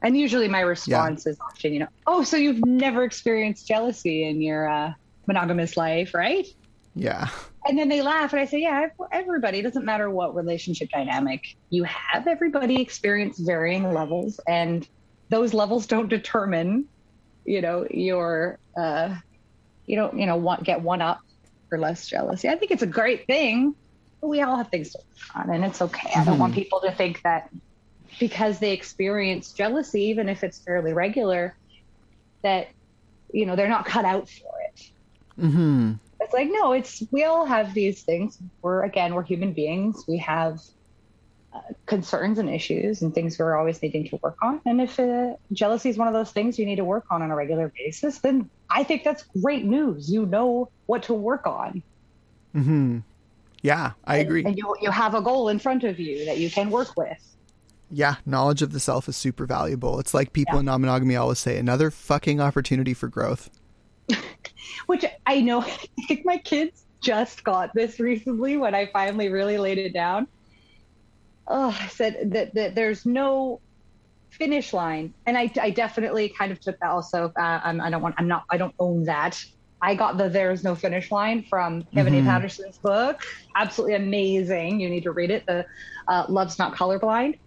and 0.05 0.17
usually 0.17 0.49
my 0.49 0.61
response 0.61 1.27
is 1.27 1.37
often 1.41 1.73
you 1.73 1.81
know 1.81 1.89
oh 2.07 2.23
so 2.23 2.37
you've 2.37 2.65
never 2.65 3.03
experienced 3.03 3.67
jealousy 3.67 4.25
in 4.29 4.41
your 4.41 4.69
uh, 4.69 4.93
monogamous 5.27 5.77
life 5.77 6.15
right 6.15 6.47
yeah 6.95 7.29
and 7.67 7.79
then 7.79 7.89
they 7.89 8.03
laugh, 8.03 8.33
and 8.33 8.41
I 8.41 8.45
say, 8.45 8.61
"Yeah, 8.61 8.89
everybody. 9.11 9.59
It 9.59 9.63
doesn't 9.63 9.85
matter 9.85 10.11
what 10.11 10.35
relationship 10.35 10.91
dynamic 10.91 11.41
you 11.71 11.85
have. 11.85 12.27
Everybody 12.27 12.81
experience 12.81 13.39
varying 13.39 13.93
levels, 13.93 14.39
and 14.47 14.87
those 15.31 15.55
levels 15.55 15.87
don't 15.87 16.09
determine, 16.09 16.89
you 17.45 17.63
know, 17.63 17.87
your, 17.91 18.59
uh, 18.77 19.17
you 19.87 19.97
don't, 19.97 20.19
you 20.19 20.27
know, 20.27 20.37
want 20.37 20.65
get 20.65 20.83
one 20.83 21.01
up 21.01 21.21
or 21.73 21.79
less 21.79 22.07
jealousy. 22.07 22.49
I 22.49 22.57
think 22.57 22.71
it's 22.71 22.83
a 22.83 22.87
great 22.87 23.27
thing, 23.27 23.75
but 24.21 24.29
we 24.29 24.43
all 24.43 24.57
have 24.57 24.69
things 24.69 24.91
to 24.93 24.99
work 24.99 25.47
on, 25.47 25.55
and 25.55 25.65
it's 25.65 25.81
okay. 25.81 26.11
I 26.15 26.25
don't 26.25 26.39
want 26.39 26.55
people 26.55 26.81
to 26.81 26.93
think 26.93 27.23
that 27.23 27.49
because 28.19 28.59
they 28.59 28.73
experience 28.73 29.53
jealousy, 29.53 30.03
even 30.03 30.29
if 30.29 30.45
it's 30.45 30.59
fairly 30.59 30.93
regular, 30.93 31.57
that 32.43 32.69
you 33.33 33.47
know 33.47 33.57
they're 33.57 33.69
not 33.69 33.85
cut 33.85 34.05
out 34.05 34.29
for 34.29 34.53
it. 34.73 34.91
Mm-hmm. 35.41 35.93
It's 36.21 36.33
like 36.33 36.49
no 36.51 36.73
it's 36.73 37.03
we 37.11 37.25
all 37.25 37.45
have 37.45 37.75
these 37.75 38.03
things. 38.03 38.39
We're 38.63 38.85
again 38.85 39.15
we're 39.15 39.25
human 39.25 39.53
beings. 39.53 40.05
We 40.07 40.19
have 40.19 40.61
uh, 41.53 41.61
concerns 41.87 42.39
and 42.39 42.49
issues 42.49 43.03
and 43.03 43.15
things 43.15 43.39
we're 43.39 43.57
always 43.57 43.81
needing 43.83 44.09
to 44.09 44.17
work 44.23 44.37
on. 44.43 44.61
And 44.67 44.81
if 44.81 44.99
uh, 44.99 45.35
jealousy 45.53 45.89
is 45.89 45.97
one 45.97 46.09
of 46.09 46.15
those 46.15 46.33
things 46.33 46.59
you 46.59 46.67
need 46.67 46.77
to 46.77 46.85
work 46.85 47.05
on 47.11 47.23
on 47.23 47.31
a 47.31 47.37
regular 47.37 47.73
basis 47.77 48.19
then 48.19 48.51
i 48.71 48.83
think 48.83 49.05
that's 49.05 49.25
great 49.43 49.65
news. 49.65 50.11
You 50.11 50.27
know 50.27 50.71
what 50.87 51.05
to 51.05 51.15
work 51.15 51.47
on. 51.47 51.83
Mm-hmm. 52.55 52.99
Yeah 53.63 53.93
i 54.05 54.17
agree. 54.17 54.45
and 54.45 54.57
you, 54.57 54.77
you 54.81 54.91
have 54.91 55.15
a 55.15 55.23
goal 55.23 55.49
in 55.49 55.59
front 55.59 55.85
of 55.85 55.99
you 55.99 56.25
that 56.27 56.39
you 56.39 56.51
can 56.51 56.71
work 56.71 56.97
with 56.97 57.35
Yeah, 57.97 58.17
knowledge 58.27 58.61
of 58.61 58.73
the 58.73 58.81
self 58.81 59.09
is 59.09 59.17
super 59.17 59.47
valuable. 59.47 60.01
It's 60.01 60.13
like 60.13 60.33
people 60.33 60.59
in 60.59 60.65
non 60.67 60.81
monogamy 60.81 61.15
always 61.15 61.39
say 61.39 61.59
another 61.59 61.93
fucking 61.93 62.41
opportunity 62.41 62.93
for 62.93 63.07
growth. 63.07 63.51
Which 64.87 65.05
I 65.27 65.41
know, 65.41 65.63
I 65.63 65.77
think 66.09 66.25
my 66.25 66.39
kids 66.39 66.85
just 67.01 67.45
got 67.45 67.73
this 67.73 68.01
recently 68.01 68.57
when 68.57 68.75
I 68.75 68.87
finally 68.87 69.29
really 69.29 69.59
laid 69.59 69.79
it 69.79 69.93
down. 69.95 70.27
Oh, 71.47 71.77
I 71.79 71.87
said 71.87 72.33
that, 72.33 72.55
that 72.55 72.75
there's 72.75 73.07
no 73.07 73.61
finish 74.31 74.73
line, 74.73 75.15
and 75.27 75.39
I, 75.39 75.53
I 75.61 75.71
definitely 75.71 76.31
kind 76.31 76.51
of 76.51 76.59
took 76.59 76.79
that 76.81 76.91
also. 76.91 77.33
Uh, 77.39 77.61
I'm, 77.63 77.81
I 77.81 77.91
don't 77.91 78.03
want, 78.03 78.17
I'm 78.19 78.27
not, 78.27 78.45
I 78.51 78.57
don't 78.57 78.75
own 78.81 79.05
that. 79.05 79.43
I 79.81 79.95
got 79.95 80.17
the 80.17 80.29
"There 80.31 80.51
is 80.51 80.65
no 80.65 80.75
finish 80.75 81.11
line" 81.13 81.45
from 81.49 81.83
Kevin 81.95 82.15
Mhm. 82.15 82.23
A. 82.23 82.25
Patterson's 82.25 82.79
book. 82.79 83.21
Absolutely 83.55 83.95
amazing. 83.97 84.81
You 84.81 84.89
need 84.89 85.03
to 85.03 85.13
read 85.13 85.31
it. 85.31 85.45
The 85.47 85.67
uh, 86.09 86.25
"Love's 86.29 86.59
Not 86.59 86.75
Colorblind." 86.75 87.39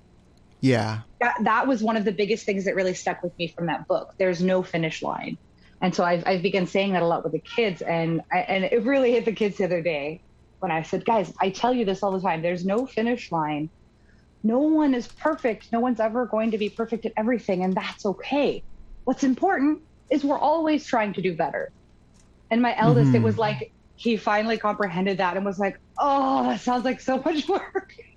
Yeah. 0.61 1.01
that, 1.21 1.35
that 1.43 1.67
was 1.67 1.83
one 1.83 1.97
of 1.97 2.05
the 2.05 2.11
biggest 2.11 2.45
things 2.45 2.65
that 2.65 2.75
really 2.75 2.93
stuck 2.93 3.21
with 3.23 3.33
me 3.37 3.53
from 3.55 3.67
that 3.67 3.87
book. 3.87 4.09
There's 4.19 4.41
no 4.41 4.63
finish 4.63 5.01
line. 5.01 5.37
And 5.81 5.93
so 5.93 6.03
I've, 6.03 6.23
I've 6.25 6.41
begun 6.41 6.65
saying 6.67 6.93
that 6.93 7.03
a 7.03 7.07
lot 7.07 7.23
with 7.23 7.33
the 7.33 7.43
kids. 7.55 7.81
And, 7.81 8.21
I, 8.31 8.39
and 8.39 8.63
it 8.63 8.83
really 8.83 9.11
hit 9.11 9.25
the 9.25 9.31
kids 9.33 9.57
the 9.57 9.65
other 9.65 9.81
day 9.81 10.21
when 10.59 10.71
I 10.71 10.81
said, 10.81 11.05
guys, 11.05 11.31
I 11.39 11.51
tell 11.51 11.73
you 11.73 11.85
this 11.85 12.01
all 12.01 12.11
the 12.11 12.21
time. 12.21 12.41
There's 12.41 12.65
no 12.65 12.87
finish 12.87 13.31
line. 13.31 13.69
No 14.43 14.59
one 14.59 14.93
is 14.95 15.07
perfect. 15.07 15.67
No 15.71 15.79
one's 15.79 15.99
ever 15.99 16.25
going 16.25 16.51
to 16.51 16.57
be 16.57 16.69
perfect 16.69 17.05
at 17.05 17.13
everything. 17.17 17.63
And 17.63 17.75
that's 17.75 18.05
okay. 18.05 18.63
What's 19.03 19.23
important 19.23 19.81
is 20.11 20.23
we're 20.23 20.39
always 20.39 20.87
trying 20.87 21.13
to 21.13 21.21
do 21.21 21.35
better. 21.35 21.69
And 22.49 22.61
my 22.61 22.75
eldest, 22.77 23.13
it 23.13 23.19
Mhm. 23.19 23.25
was 23.25 23.37
like, 23.37 23.71
he 23.95 24.15
finally 24.17 24.57
comprehended 24.57 25.17
that 25.17 25.37
and 25.37 25.45
was 25.45 25.59
like, 25.59 25.77
oh, 25.99 26.43
that 26.43 26.61
sounds 26.61 26.85
like 26.85 27.01
so 27.01 27.21
much 27.23 27.47
work. 27.47 27.89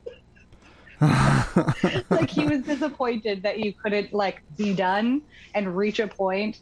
like 2.11 2.29
he 2.29 2.47
was 2.47 2.63
disappointed 2.63 3.43
that 3.43 3.59
you 3.59 3.73
couldn't 3.73 4.13
like 4.13 4.43
be 4.57 4.75
done 4.75 5.23
and 5.55 5.77
reach 5.77 5.99
a 5.99 6.07
point. 6.07 6.61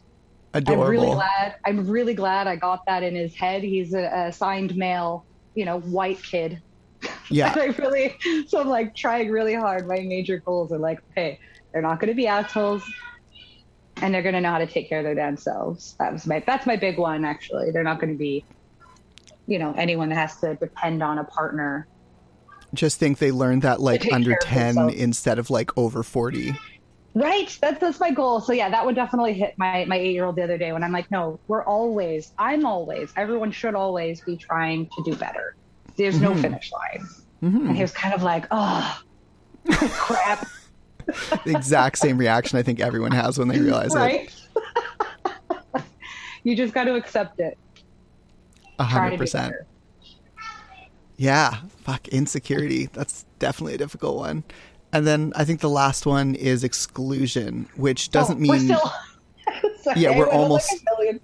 Adorable. 0.53 0.83
I'm 0.83 0.89
really 0.89 1.11
glad. 1.13 1.55
I'm 1.65 1.87
really 1.87 2.13
glad 2.13 2.47
I 2.47 2.55
got 2.55 2.85
that 2.87 3.03
in 3.03 3.15
his 3.15 3.35
head. 3.35 3.63
He's 3.63 3.93
a, 3.93 4.27
a 4.27 4.31
signed 4.31 4.75
male, 4.75 5.25
you 5.55 5.65
know, 5.65 5.79
white 5.81 6.23
kid. 6.23 6.61
Yeah. 7.29 7.53
I 7.55 7.65
really, 7.77 8.15
so 8.47 8.61
I'm 8.61 8.69
like 8.69 8.95
trying 8.95 9.29
really 9.29 9.53
hard. 9.53 9.87
My 9.87 9.99
major 9.99 10.39
goals 10.39 10.71
are 10.71 10.79
like, 10.79 10.99
okay, 11.11 11.39
they're 11.71 11.81
not 11.81 11.99
going 11.99 12.09
to 12.09 12.15
be 12.15 12.27
assholes, 12.27 12.83
and 13.97 14.13
they're 14.13 14.23
going 14.23 14.35
to 14.35 14.41
know 14.41 14.51
how 14.51 14.57
to 14.59 14.67
take 14.67 14.87
care 14.87 14.99
of 14.99 15.03
their 15.03 15.15
damn 15.15 15.37
selves. 15.37 15.95
That 15.99 16.13
was 16.13 16.25
my. 16.25 16.41
That's 16.45 16.65
my 16.65 16.77
big 16.77 16.97
one 16.97 17.25
actually. 17.25 17.71
They're 17.71 17.83
not 17.83 17.99
going 17.99 18.13
to 18.13 18.17
be, 18.17 18.45
you 19.47 19.59
know, 19.59 19.73
anyone 19.77 20.09
that 20.09 20.15
has 20.15 20.37
to 20.37 20.55
depend 20.55 21.03
on 21.03 21.19
a 21.19 21.25
partner 21.25 21.87
Just 22.73 22.99
think 22.99 23.17
they 23.17 23.31
learned 23.31 23.63
that 23.63 23.79
like 23.81 24.11
under 24.13 24.35
10 24.41 24.89
instead 24.91 25.39
of 25.39 25.49
like 25.49 25.75
over 25.77 26.03
40. 26.03 26.53
Right. 27.15 27.57
That's 27.61 27.79
that's 27.79 27.99
my 27.99 28.11
goal. 28.11 28.39
So 28.39 28.53
yeah, 28.53 28.69
that 28.69 28.85
would 28.85 28.95
definitely 28.95 29.33
hit 29.33 29.55
my 29.57 29.83
my 29.85 29.97
eight 29.97 30.11
year 30.13 30.25
old 30.25 30.35
the 30.35 30.43
other 30.43 30.57
day 30.59 30.71
when 30.71 30.83
I'm 30.83 30.91
like, 30.91 31.09
no, 31.09 31.39
we're 31.47 31.63
always, 31.63 32.31
I'm 32.37 32.65
always, 32.65 33.11
everyone 33.17 33.51
should 33.51 33.73
always 33.73 34.21
be 34.21 34.37
trying 34.37 34.87
to 34.95 35.03
do 35.03 35.15
better. 35.15 35.55
There's 35.97 36.21
no 36.21 36.31
Mhm. 36.31 36.41
finish 36.41 36.71
line. 36.71 37.07
Mhm. 37.41 37.67
And 37.69 37.75
he 37.75 37.81
was 37.81 37.91
kind 37.91 38.13
of 38.13 38.21
like, 38.21 38.45
oh, 38.51 39.01
crap. 39.71 40.47
the 41.07 41.41
exact 41.55 41.97
same 41.97 42.17
reaction 42.19 42.59
I 42.59 42.61
think 42.61 42.79
everyone 42.79 43.11
has 43.11 43.39
when 43.39 43.47
they 43.47 43.59
realize 43.59 43.95
it. 43.95 44.31
you 46.43 46.55
just 46.55 46.73
got 46.73 46.83
to 46.85 46.93
accept 46.95 47.39
it. 47.39 47.57
A 48.77 48.85
Try 48.85 49.09
to 49.09 49.17
do 49.17 49.23
100%. 49.23 49.53
Yeah, 51.21 51.57
fuck 51.83 52.07
insecurity. 52.07 52.85
That's 52.93 53.25
definitely 53.39 53.73
a 53.73 53.77
difficult 53.77 54.15
one. 54.15 54.45
And 54.93 55.05
then 55.05 55.33
I 55.35 55.43
think 55.43 55.59
the 55.59 55.69
last 55.69 56.05
one 56.05 56.33
is 56.33 56.63
exclusion, 56.63 57.67
which 57.75 58.09
doesn't 58.09 58.37
Oh, 58.37 58.39
mean 58.39 58.51
we're 58.51 58.59
still. 58.59 58.93
Sorry, 59.83 59.99
Yeah, 59.99 60.17
we're 60.17 60.29
almost- 60.29 60.71
Like 60.97 61.21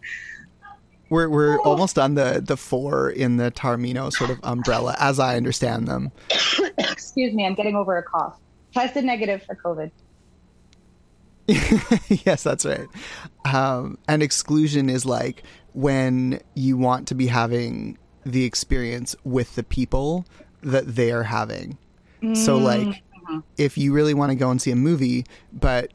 we're 1.10 1.29
we're 1.29 1.60
Oh. 1.60 1.63
almost 1.63 1.97
on 1.97 2.15
the 2.15 2.41
the 2.45 2.58
four 2.58 3.10
in 3.10 3.38
the 3.38 3.51
Taormino 3.51 4.12
sort 4.12 4.31
of 4.31 4.39
umbrella 4.43 4.97
as 4.99 5.17
I 5.17 5.38
understand 5.38 5.88
them. 5.88 6.12
Excuse 6.77 7.34
me, 7.34 7.45
I'm 7.45 7.53
getting 7.55 7.75
over 7.77 7.97
a 7.97 8.03
cough. 8.03 8.38
Tested 8.73 9.05
negative 9.05 9.43
for 9.43 9.55
COVID. 9.55 9.91
yes, 12.25 12.43
that's 12.43 12.65
right. 12.65 12.88
Um, 13.45 13.97
and 14.10 14.21
exclusion 14.23 14.89
is 14.89 15.05
like 15.05 15.43
when 15.73 16.41
you 16.55 16.75
want 16.75 17.08
to 17.10 17.15
be 17.15 17.27
having 17.27 17.97
the 18.25 18.43
experience 18.43 19.15
with 19.23 19.55
the 19.55 19.63
people 19.63 20.25
that 20.61 20.95
they 20.95 21.11
are 21.11 21.23
having. 21.23 21.77
So, 22.33 22.57
like, 22.57 23.03
if 23.57 23.77
you 23.77 23.93
really 23.93 24.13
want 24.13 24.31
to 24.31 24.35
go 24.35 24.49
and 24.49 24.59
see 24.61 24.71
a 24.71 24.75
movie, 24.75 25.25
but 25.53 25.91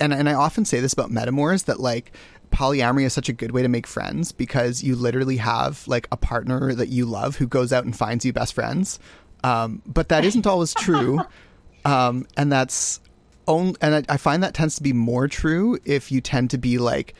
and 0.00 0.12
and 0.12 0.28
I 0.28 0.34
often 0.34 0.64
say 0.64 0.80
this 0.80 0.92
about 0.92 1.10
metamors 1.10 1.66
that 1.66 1.80
like 1.80 2.12
polyamory 2.50 3.04
is 3.04 3.12
such 3.12 3.28
a 3.28 3.32
good 3.32 3.52
way 3.52 3.62
to 3.62 3.68
make 3.68 3.86
friends 3.86 4.32
because 4.32 4.82
you 4.82 4.96
literally 4.96 5.36
have 5.36 5.86
like 5.86 6.08
a 6.10 6.16
partner 6.16 6.74
that 6.74 6.88
you 6.88 7.04
love 7.04 7.36
who 7.36 7.46
goes 7.46 7.72
out 7.72 7.84
and 7.84 7.96
finds 7.96 8.24
you 8.24 8.32
best 8.32 8.54
friends. 8.54 8.98
Um, 9.44 9.82
but 9.86 10.08
that 10.08 10.24
isn't 10.24 10.46
always 10.46 10.72
true, 10.78 11.20
um, 11.84 12.26
and 12.36 12.50
that's 12.50 13.00
only 13.46 13.76
and 13.80 13.96
I, 13.96 14.14
I 14.14 14.16
find 14.16 14.42
that 14.42 14.54
tends 14.54 14.76
to 14.76 14.82
be 14.82 14.92
more 14.92 15.28
true 15.28 15.78
if 15.84 16.10
you 16.10 16.20
tend 16.20 16.50
to 16.50 16.58
be 16.58 16.78
like 16.78 17.14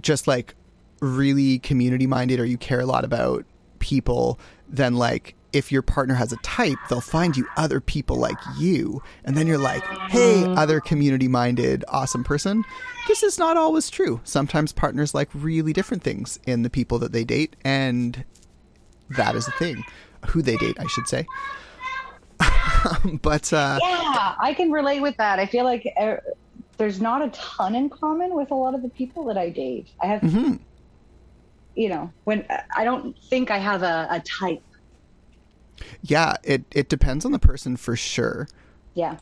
just 0.00 0.26
like 0.26 0.54
really 1.02 1.58
community 1.58 2.06
minded 2.06 2.38
or 2.40 2.44
you 2.46 2.56
care 2.56 2.80
a 2.80 2.86
lot 2.86 3.04
about 3.04 3.44
people 3.80 4.38
then 4.68 4.94
like 4.94 5.34
if 5.52 5.70
your 5.72 5.82
partner 5.82 6.14
has 6.14 6.32
a 6.32 6.36
type 6.38 6.78
they'll 6.88 7.00
find 7.00 7.36
you 7.36 7.44
other 7.56 7.80
people 7.80 8.16
like 8.16 8.38
you 8.56 9.02
and 9.24 9.36
then 9.36 9.46
you're 9.48 9.58
like 9.58 9.82
hey 10.10 10.44
other 10.56 10.80
community 10.80 11.26
minded 11.26 11.84
awesome 11.88 12.22
person 12.22 12.64
this 13.08 13.24
is 13.24 13.36
not 13.36 13.56
always 13.56 13.90
true 13.90 14.20
sometimes 14.22 14.72
partners 14.72 15.12
like 15.12 15.28
really 15.34 15.72
different 15.72 16.02
things 16.04 16.38
in 16.46 16.62
the 16.62 16.70
people 16.70 16.98
that 17.00 17.10
they 17.10 17.24
date 17.24 17.56
and 17.64 18.24
that 19.10 19.34
is 19.34 19.44
the 19.46 19.52
thing 19.52 19.82
who 20.28 20.40
they 20.40 20.56
date 20.58 20.76
i 20.78 20.86
should 20.86 21.08
say 21.08 21.26
but 23.22 23.52
uh 23.52 23.78
Yeah, 23.82 24.34
I 24.38 24.54
can 24.56 24.70
relate 24.72 25.00
with 25.00 25.16
that. 25.18 25.38
I 25.38 25.46
feel 25.46 25.64
like 25.64 25.86
uh, 26.00 26.16
there's 26.76 27.00
not 27.00 27.22
a 27.22 27.28
ton 27.30 27.74
in 27.74 27.88
common 27.90 28.34
with 28.34 28.50
a 28.50 28.54
lot 28.54 28.74
of 28.74 28.82
the 28.82 28.88
people 28.88 29.24
that 29.24 29.38
I 29.38 29.50
date. 29.50 29.88
I 30.02 30.06
have, 30.06 30.20
mhm. 30.22 30.58
You 31.74 31.88
know, 31.88 32.12
when 32.24 32.46
I 32.76 32.84
don't 32.84 33.16
think 33.18 33.50
I 33.50 33.58
have 33.58 33.82
a, 33.82 34.06
a 34.10 34.20
type. 34.20 34.62
yeah 36.02 36.34
it 36.44 36.64
it 36.70 36.88
depends 36.88 37.24
on 37.24 37.32
the 37.32 37.38
person 37.38 37.76
for 37.76 37.96
sure 37.96 38.46
Yeah. 38.94 39.16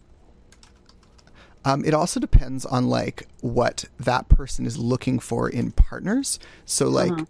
Um, 1.64 1.84
it 1.84 1.92
also 1.94 2.18
depends 2.20 2.64
on 2.64 2.88
like 2.88 3.28
what 3.42 3.84
that 3.98 4.28
person 4.30 4.64
is 4.66 4.78
looking 4.78 5.18
for 5.20 5.48
in 5.48 5.72
partners. 5.72 6.38
So 6.64 6.88
like 6.88 7.12
Uh-huh. 7.12 7.24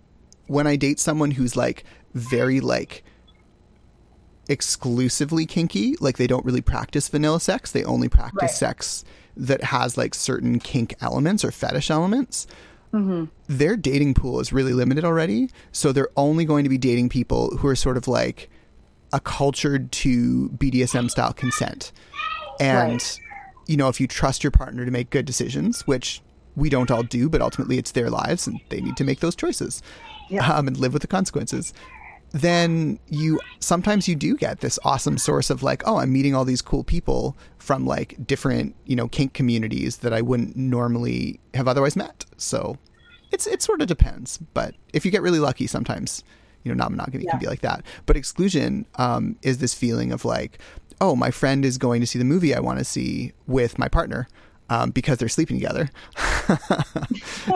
when 0.47 0.67
I 0.69 0.77
date 0.77 1.01
someone 1.01 1.33
who's 1.33 1.57
like 1.57 1.83
very 2.15 2.61
like 2.61 3.03
exclusively 4.49 5.47
kinky, 5.47 5.97
like 6.01 6.17
they 6.17 6.27
don't 6.27 6.45
really 6.45 6.61
practice 6.61 7.09
vanilla 7.09 7.41
sex, 7.41 7.73
they 7.73 7.85
only 7.85 8.09
practice 8.09 8.43
Right. 8.43 8.51
sex 8.51 9.05
that 9.37 9.65
has 9.65 9.97
like 9.97 10.15
certain 10.15 10.59
kink 10.61 10.95
elements 11.01 11.45
or 11.45 11.51
fetish 11.51 11.91
elements. 11.91 12.47
Mm-hmm. 12.93 13.25
Their 13.49 13.77
dating 13.77 14.15
pool 14.15 14.41
is 14.41 14.53
really 14.53 14.73
limited 14.73 15.05
already, 15.05 15.51
so 15.73 15.93
they're 15.93 16.09
only 16.17 16.45
going 16.45 16.65
to 16.65 16.71
be 16.71 16.79
dating 16.79 17.09
people 17.09 17.57
who 17.59 17.69
are 17.69 17.77
sort 17.77 17.97
of 17.97 18.09
like 18.09 18.51
accultured 19.13 19.91
to 19.93 20.49
BDSM 20.51 21.11
style 21.11 21.33
consent. 21.33 21.93
And 22.59 22.93
Right. 22.93 23.19
you 23.67 23.77
know, 23.77 23.89
if 23.89 24.01
you 24.01 24.07
trust 24.07 24.43
your 24.45 24.51
partner 24.51 24.85
to 24.85 24.91
make 24.91 25.11
good 25.11 25.25
decisions, 25.25 25.87
which 25.87 26.21
we 26.57 26.69
don't 26.69 26.91
all 26.91 27.03
do, 27.03 27.29
but 27.29 27.41
ultimately 27.41 27.79
it's 27.79 27.93
their 27.93 28.11
lives 28.11 28.47
and 28.47 28.61
they 28.71 28.81
need 28.81 28.97
to 28.97 29.05
make 29.05 29.21
those 29.21 29.37
choices 29.37 29.83
Yeah. 30.29 30.47
um, 30.53 30.67
and 30.69 30.77
live 30.77 30.93
with 30.93 31.03
the 31.03 31.09
consequences. 31.09 31.73
Then 32.33 32.99
you 33.09 33.41
sometimes 33.59 34.07
you 34.09 34.15
do 34.15 34.37
get 34.37 34.61
this 34.61 34.79
awesome 34.85 35.19
source 35.19 35.51
of 35.51 35.63
like, 35.63 35.83
oh, 35.87 35.97
I'm 35.97 36.13
meeting 36.13 36.35
all 36.35 36.45
these 36.45 36.63
cool 36.63 36.85
people 36.85 37.37
from 37.59 37.87
like 37.87 38.15
different, 38.27 38.77
you 38.87 38.95
know, 38.97 39.09
kink 39.09 39.33
communities 39.35 39.99
that 39.99 40.13
I 40.13 40.21
wouldn't 40.23 40.57
normally 40.57 41.41
have 41.55 41.67
otherwise 41.67 41.97
met. 41.97 42.25
So 42.37 42.77
it's 43.33 43.47
it 43.47 43.63
sort 43.63 43.81
of 43.83 43.89
depends. 43.89 44.39
But 44.55 44.75
if 44.93 45.05
you 45.05 45.11
get 45.11 45.23
really 45.23 45.41
lucky, 45.41 45.67
sometimes 45.67 46.23
you 46.63 46.73
know 46.73 46.77
non-monogamy 46.77 47.25
Yeah. 47.25 47.31
can 47.33 47.41
be 47.41 47.47
like 47.47 47.63
that. 47.63 47.85
But 48.07 48.17
exclusion 48.17 48.87
um, 48.97 49.37
is 49.43 49.59
this 49.59 49.75
feeling 49.75 50.13
of 50.13 50.25
like, 50.25 50.59
oh, 51.01 51.17
my 51.17 51.31
friend 51.31 51.65
is 51.65 51.79
going 51.79 52.01
to 52.01 52.07
see 52.07 52.19
the 52.19 52.25
movie 52.25 52.55
I 52.55 52.61
want 52.61 52.79
to 52.79 52.85
see 52.85 53.33
with 53.47 53.79
my 53.79 53.89
partner 53.89 54.29
um, 54.69 54.91
because 54.91 55.19
they're 55.19 55.29
sleeping 55.29 55.57
together. 55.59 55.91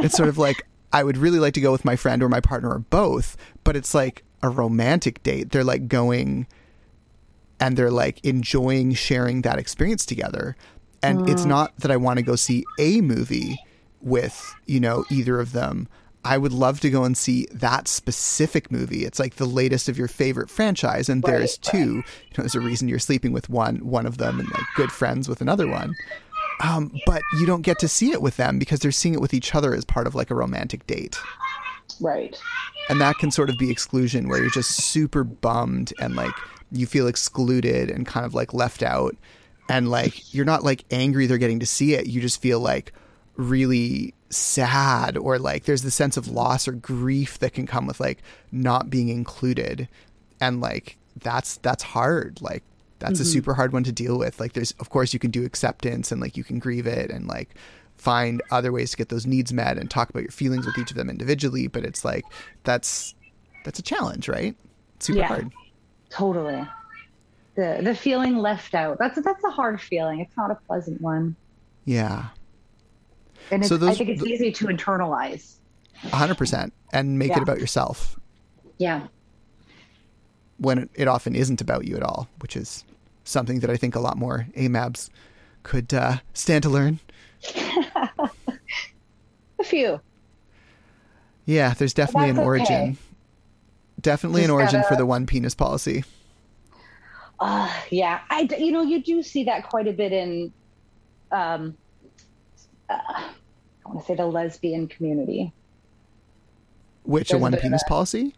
it's 0.01 0.17
sort 0.17 0.29
of 0.29 0.39
like 0.39 0.63
I 0.93 1.03
would 1.05 1.17
really 1.17 1.39
like 1.39 1.55
to 1.55 1.61
go 1.61 1.73
with 1.73 1.85
my 1.85 1.97
friend 1.97 2.23
or 2.23 2.29
my 2.29 2.41
partner 2.41 2.71
or 2.71 2.79
both, 2.79 3.37
but 3.65 3.77
it's 3.77 3.95
like 3.95 4.24
a 4.45 4.49
romantic 4.51 5.23
date. 5.23 5.51
They're 5.51 5.65
like 5.65 5.89
going 5.89 6.47
and 7.59 7.77
they're 7.77 7.91
like 7.91 8.23
enjoying 8.25 8.93
sharing 8.93 9.41
that 9.43 9.59
experience 9.59 10.05
together. 10.05 10.55
And 11.03 11.29
it's 11.29 11.45
not 11.45 11.77
that 11.79 11.91
I 11.91 11.97
want 11.97 12.19
to 12.19 12.23
go 12.23 12.35
see 12.35 12.65
a 12.79 13.01
movie 13.01 13.59
with, 14.01 14.55
you 14.67 14.81
know, 14.81 15.05
either 15.11 15.41
of 15.41 15.53
them. 15.53 15.89
I 16.27 16.39
would 16.39 16.53
love 16.53 16.81
to 16.81 16.91
go 16.91 17.05
and 17.05 17.17
see 17.17 17.47
that 17.53 17.89
specific 17.89 18.71
movie. 18.73 19.05
It's 19.05 19.19
like 19.19 19.37
the 19.37 19.45
latest 19.47 19.89
of 19.89 19.99
your 19.99 20.09
favorite 20.09 20.49
franchise, 20.49 21.11
and 21.11 21.23
there's 21.23 21.59
two. 21.59 21.97
You 21.97 22.03
know, 22.37 22.39
there's 22.39 22.55
a 22.55 22.61
reason 22.61 22.89
you're 22.89 22.99
sleeping 22.99 23.33
with 23.33 23.51
one 23.51 23.77
one 23.87 24.07
of 24.07 24.17
them, 24.17 24.41
and 24.41 24.51
like 24.51 24.65
good 24.77 24.91
friends 24.91 25.29
with 25.29 25.43
another 25.43 25.67
one. 25.67 25.95
Um, 26.63 26.93
but 27.05 27.21
you 27.39 27.47
don't 27.47 27.61
get 27.61 27.79
to 27.81 27.89
see 27.89 28.13
it 28.13 28.23
with 28.23 28.39
them 28.39 28.59
because 28.59 28.81
they're 28.81 28.93
seeing 28.93 29.15
it 29.15 29.21
with 29.21 29.35
each 29.35 29.55
other 29.55 29.75
as 29.75 29.85
part 29.85 30.07
of 30.07 30.15
like 30.15 30.31
a 30.31 30.35
romantic 30.35 30.87
date, 30.87 31.19
Right. 32.01 32.39
and 32.89 33.01
that 33.01 33.17
can 33.19 33.31
sort 33.31 33.51
of 33.51 33.59
be 33.59 33.71
exclusion, 33.71 34.29
where 34.29 34.41
you're 34.41 34.51
just 34.51 34.73
super 34.73 35.25
bummed 35.25 35.93
and 35.99 36.17
like 36.17 36.35
you 36.71 36.87
feel 36.87 37.07
excluded 37.07 37.91
and 37.91 38.07
kind 38.07 38.27
of 38.27 38.35
like 38.35 38.53
left 38.53 38.83
out, 38.83 39.17
and 39.69 39.91
like 39.91 40.35
you're 40.35 40.45
not 40.45 40.65
like 40.65 40.85
angry 40.91 41.27
they're 41.27 41.39
getting 41.39 41.61
to 41.61 41.67
see 41.67 41.95
it. 41.95 42.07
You 42.07 42.21
just 42.21 42.41
feel 42.41 42.61
like 42.61 42.93
really 43.37 44.15
sad 44.31 45.17
or 45.17 45.39
like 45.39 45.65
there's 45.65 45.83
the 45.83 45.91
sense 45.91 46.17
of 46.17 46.29
loss 46.29 46.67
or 46.69 46.73
grief 46.73 47.39
that 47.39 47.53
can 47.53 47.67
come 47.67 47.87
with 47.87 48.01
like 48.01 48.23
not 48.53 48.91
being 48.91 49.09
included. 49.09 49.89
And 50.41 50.61
like 50.61 50.97
that's 51.17 51.57
that's 51.59 51.83
hard. 51.83 52.41
Like 52.43 52.63
that's 52.99 53.21
a 53.21 53.23
mm-hmm. 53.23 53.33
super 53.33 53.55
hard 53.55 53.73
one 53.73 53.85
to 53.85 53.93
deal 53.93 54.19
with. 54.19 54.41
Like 54.41 54.53
there's 54.53 54.73
of 54.73 54.91
course 54.91 55.13
you 55.13 55.19
can 55.19 55.31
do 55.31 55.45
acceptance 55.45 56.13
and 56.13 56.21
like 56.21 56.37
you 56.37 56.45
can 56.45 56.59
grieve 56.59 56.87
it 56.87 57.11
and 57.11 57.27
like 57.27 57.55
find 57.97 58.43
other 58.51 58.71
ways 58.73 58.91
to 58.91 58.97
get 58.97 59.09
those 59.09 59.27
needs 59.27 59.53
met 59.53 59.79
and 59.79 59.91
talk 59.91 60.11
about 60.11 60.23
your 60.23 60.31
feelings 60.33 60.67
with 60.67 60.77
each 60.79 60.91
of 60.91 60.97
them 60.97 61.09
individually 61.09 61.67
but 61.69 61.85
it's 61.85 62.05
like 62.05 62.25
that's 62.65 63.15
that's 63.65 63.79
a 63.79 63.83
challenge 63.83 64.29
right 64.29 64.55
It's 64.97 65.07
super 65.07 65.19
Yeah. 65.21 65.27
hard 65.29 65.53
Totally. 66.11 66.67
The 67.57 67.81
the 67.83 67.95
feeling 67.95 68.37
left 68.39 68.75
out. 68.75 68.99
That's 68.99 69.21
that's 69.23 69.43
a 69.45 69.51
hard 69.51 69.81
feeling. 69.81 70.21
It's 70.21 70.37
not 70.37 70.51
a 70.53 70.55
pleasant 70.55 71.01
one. 71.01 71.35
yeah 71.85 72.27
And 73.51 73.63
it's, 73.63 73.69
So 73.69 73.77
I 73.89 73.95
think 73.95 74.11
it's 74.11 74.23
easy 74.25 74.53
to 74.53 74.67
internalize. 74.67 75.55
100% 76.05 76.71
and 76.93 77.19
make 77.19 77.31
Yeah. 77.31 77.39
it 77.39 77.43
about 77.43 77.59
yourself 77.59 78.19
Yeah. 78.79 79.07
when 80.59 80.79
it, 80.79 80.91
it 80.95 81.09
often 81.09 81.35
isn't 81.35 81.61
about 81.61 81.85
you 81.87 81.97
at 81.97 82.03
all, 82.03 82.29
which 82.41 82.57
is 82.57 82.85
something 83.25 83.61
that 83.61 83.71
I 83.71 83.77
think 83.77 83.95
a 83.97 84.01
lot 84.01 84.17
more 84.19 84.47
AMABs 84.57 85.11
could 85.63 85.93
uh, 85.95 86.19
stand 86.33 86.63
to 86.65 86.69
learn. 86.69 87.01
A 89.59 89.65
few. 89.65 90.01
Yeah, 91.47 91.75
there's 91.75 91.95
definitely 91.95 92.31
an 92.31 92.39
origin. 92.39 92.67
okay. 92.83 92.97
Definitely 94.01 94.45
an 94.45 94.51
origin 94.51 94.83
for 94.83 94.91
gotta- 94.91 94.97
the 94.97 95.07
one 95.07 95.27
penis 95.27 95.55
policy. 95.55 96.05
Uh, 97.41 97.71
yeah, 97.91 98.21
I 98.31 98.49
you 98.59 98.71
know 98.73 98.83
you 98.83 99.03
do 99.03 99.23
see 99.23 99.45
that 99.45 99.69
quite 99.69 99.89
a 99.89 99.93
bit 99.93 100.13
in, 100.13 100.53
um, 101.33 101.77
uh, 102.89 102.95
I 102.97 103.31
want 103.87 104.01
to 104.01 104.07
say 104.07 104.15
the 104.15 104.27
lesbian 104.27 104.87
community. 104.89 105.53
Which 107.03 107.31
a 107.31 107.33
There's 107.33 107.41
a 107.41 107.43
one 107.43 107.55
of 107.55 107.61
penis 107.61 107.83
a- 107.85 107.89
policy? 107.89 108.35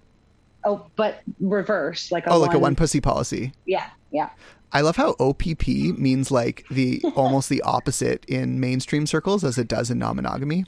Oh, 0.64 0.86
but 0.96 1.20
reverse, 1.40 2.10
like 2.10 2.26
a 2.26 2.30
Oh, 2.30 2.38
like 2.38 2.54
a 2.54 2.58
one 2.58 2.74
pussy 2.74 3.00
policy. 3.00 3.52
Yeah, 3.66 3.88
yeah. 4.10 4.30
I 4.76 4.82
love 4.82 4.96
how 4.96 5.16
OPP 5.18 5.66
means 5.96 6.30
like 6.30 6.66
the 6.70 7.00
almost 7.16 7.48
the 7.48 7.62
opposite 7.62 8.26
in 8.26 8.60
mainstream 8.60 9.06
circles 9.06 9.42
as 9.42 9.56
it 9.56 9.68
does 9.68 9.90
in 9.90 9.98
non-monogamy. 9.98 10.66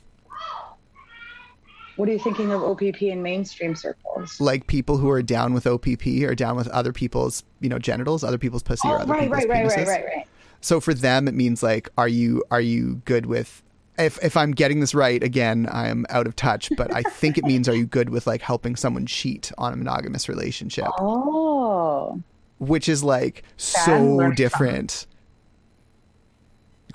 What 1.97 2.09
are 2.09 2.13
you 2.13 2.19
thinking 2.19 2.51
of 2.53 2.63
OPP 2.63 3.03
in 3.03 3.23
mainstream 3.23 3.75
circles? 3.75 4.41
Like 4.41 4.67
people 4.67 4.97
who 4.97 5.11
are 5.11 5.21
down 5.21 5.53
with 5.53 5.67
OPP 5.67 6.07
are 6.27 6.35
down 6.35 6.57
with 6.57 6.69
other 6.69 6.91
people's, 6.93 7.45
you 7.61 7.69
know, 7.69 7.79
genitals, 7.79 8.25
other 8.25 8.39
people's 8.39 8.63
pussy 8.63 8.89
or 8.89 8.93
Oh, 8.99 9.03
other 9.03 9.13
right, 9.13 9.23
people's 9.25 9.45
right, 9.45 9.49
right, 9.51 9.67
penises. 9.67 9.77
right, 9.77 9.89
right, 9.89 10.05
right. 10.17 10.27
So 10.63 10.81
for 10.81 10.95
them, 10.95 11.29
it 11.29 11.35
means 11.35 11.63
like, 11.63 11.91
are 11.99 12.09
you 12.09 12.43
are 12.51 12.63
you 12.63 13.03
good 13.05 13.27
with? 13.27 13.63
If 13.99 14.19
if 14.25 14.39
I'm 14.39 14.53
getting 14.53 14.81
this 14.81 14.95
right, 14.95 15.23
again, 15.23 15.69
I 15.71 15.89
am 15.89 16.07
out 16.09 16.27
of 16.27 16.35
touch, 16.35 16.71
but 16.79 16.95
I 16.95 17.03
think 17.03 17.37
it 17.37 17.45
means 17.45 17.69
are 17.69 17.75
you 17.75 17.85
good 17.85 18.09
with 18.09 18.27
like 18.27 18.41
helping 18.41 18.75
someone 18.75 19.05
cheat 19.05 19.53
on 19.59 19.75
a 19.75 19.77
monogamous 19.77 20.29
relationship, 20.31 20.87
Oh, 20.99 22.23
which 22.59 22.89
is 22.89 23.03
like 23.05 23.43
so 23.57 24.31
different. 24.33 25.07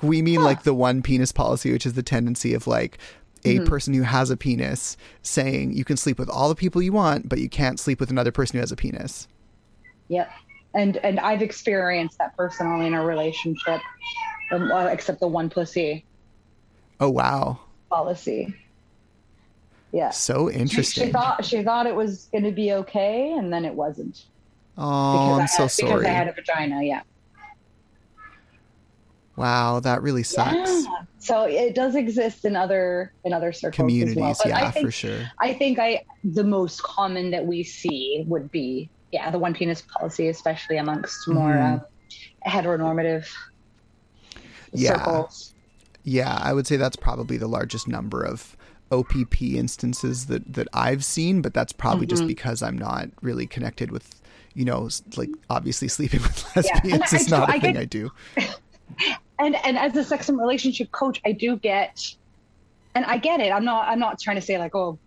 We 0.01 0.21
mean 0.21 0.39
Huh. 0.39 0.45
like 0.45 0.63
the 0.63 0.73
one 0.73 1.01
penis 1.01 1.31
policy, 1.31 1.71
which 1.71 1.85
is 1.85 1.93
the 1.93 2.03
tendency 2.03 2.53
of 2.53 2.67
like 2.67 2.97
a 3.45 3.59
Mm-hmm. 3.59 3.65
person 3.65 3.93
who 3.93 4.03
has 4.03 4.29
a 4.29 4.37
penis 4.37 4.95
saying 5.21 5.73
you 5.73 5.83
can 5.83 5.97
sleep 5.97 6.17
with 6.17 6.29
all 6.29 6.47
the 6.49 6.55
people 6.55 6.81
you 6.81 6.93
want, 6.93 7.27
but 7.27 7.39
you 7.39 7.49
can't 7.49 7.79
sleep 7.79 7.99
with 7.99 8.09
another 8.09 8.31
person 8.31 8.57
who 8.57 8.61
has 8.61 8.71
a 8.71 8.75
penis. 8.75 9.27
yep. 10.07 10.29
And 10.75 10.97
and 10.97 11.19
I've 11.19 11.43
experienced 11.43 12.17
that 12.17 12.35
personally 12.35 12.87
in 12.87 12.93
a 12.95 13.05
relationship, 13.05 13.79
um, 14.51 14.71
except 14.89 15.19
the 15.19 15.27
one 15.27 15.49
pussy 15.49 16.03
Oh 16.99 17.09
wow, 17.11 17.59
policy. 17.89 18.55
Yeah. 19.91 20.09
so 20.09 20.49
She, 20.49 20.55
interesting. 20.57 21.05
she 21.07 21.11
thought 21.11 21.45
she 21.45 21.63
thought 21.63 21.85
it 21.85 21.95
was 21.95 22.27
going 22.31 22.45
to 22.45 22.51
be 22.51 22.73
okay, 22.73 23.33
and 23.33 23.53
then 23.53 23.65
it 23.65 23.73
wasn't. 23.75 24.25
Oh, 24.77 25.33
I'm 25.35 25.41
I 25.41 25.45
so 25.45 25.63
had, 25.63 25.71
sorry. 25.71 25.91
Because 25.93 26.05
I 26.05 26.09
had 26.09 26.27
a 26.27 26.33
vagina. 26.33 26.83
Yeah. 26.83 27.01
Wow, 29.35 29.79
that 29.79 30.01
really 30.03 30.23
sucks. 30.23 30.53
Yeah. 30.85 30.91
So 31.17 31.43
it 31.45 31.73
does 31.73 31.95
exist 31.95 32.45
in 32.45 32.55
other 32.55 33.13
in 33.23 33.33
other 33.33 33.51
circles 33.51 33.75
Communities, 33.77 34.15
as 34.17 34.21
well. 34.21 34.35
But 34.43 34.47
yeah, 34.49 34.67
I 34.67 34.71
think, 34.71 34.85
for 34.85 34.91
sure. 34.91 35.31
I 35.39 35.53
think 35.53 35.79
I 35.79 36.03
the 36.23 36.43
most 36.43 36.83
common 36.83 37.31
that 37.31 37.45
we 37.45 37.63
see 37.63 38.23
would 38.27 38.51
be 38.51 38.89
yeah 39.11 39.31
the 39.31 39.39
one 39.39 39.53
penis 39.55 39.81
policy, 39.81 40.27
especially 40.27 40.77
amongst 40.77 41.27
more 41.27 41.53
Mhm. 41.53 41.73
um, 41.73 41.81
heteronormative 42.45 43.27
Yeah. 44.73 44.97
circles. 44.97 45.55
Yeah, 46.03 46.37
I 46.41 46.53
would 46.53 46.67
say 46.67 46.75
that's 46.77 46.97
probably 46.97 47.37
the 47.37 47.47
largest 47.47 47.87
number 47.87 48.21
of 48.23 48.55
OPP 48.91 49.57
instances 49.57 50.27
that 50.27 50.53
that 50.53 50.67
I've 50.73 51.03
seen, 51.03 51.41
but 51.41 51.55
that's 51.55 51.73
probably 51.73 52.05
just 52.05 52.23
Mhm. 52.23 52.27
because 52.27 52.61
I'm 52.61 52.77
not 52.77 53.09
really 53.21 53.47
connected 53.47 53.89
with, 53.91 54.21
you 54.55 54.65
know, 54.65 54.89
like 55.17 55.29
obviously 55.49 55.87
sleeping 55.87 56.21
with 56.21 56.43
lesbians 56.55 57.11
I 57.13 57.15
is 57.17 57.25
do- 57.25 57.31
not 57.31 57.49
a 57.49 57.53
I 57.53 57.59
thing 57.59 57.73
get- 57.73 57.81
I 57.81 57.85
do. 57.85 58.11
And 59.39 59.55
and 59.65 59.77
as 59.77 59.95
a 59.97 60.03
sex 60.03 60.29
and 60.29 60.39
relationship 60.39 60.91
coach, 60.91 61.19
I 61.25 61.31
do 61.31 61.57
get, 61.57 62.15
and 62.95 63.03
I 63.03 63.17
get 63.17 63.39
it. 63.39 63.51
I'm 63.51 63.65
not 63.65 63.87
I'm 63.87 63.99
not 63.99 64.19
trying 64.19 64.35
to 64.35 64.41
say 64.41 64.57
like 64.59 64.75
oh, 64.75 64.97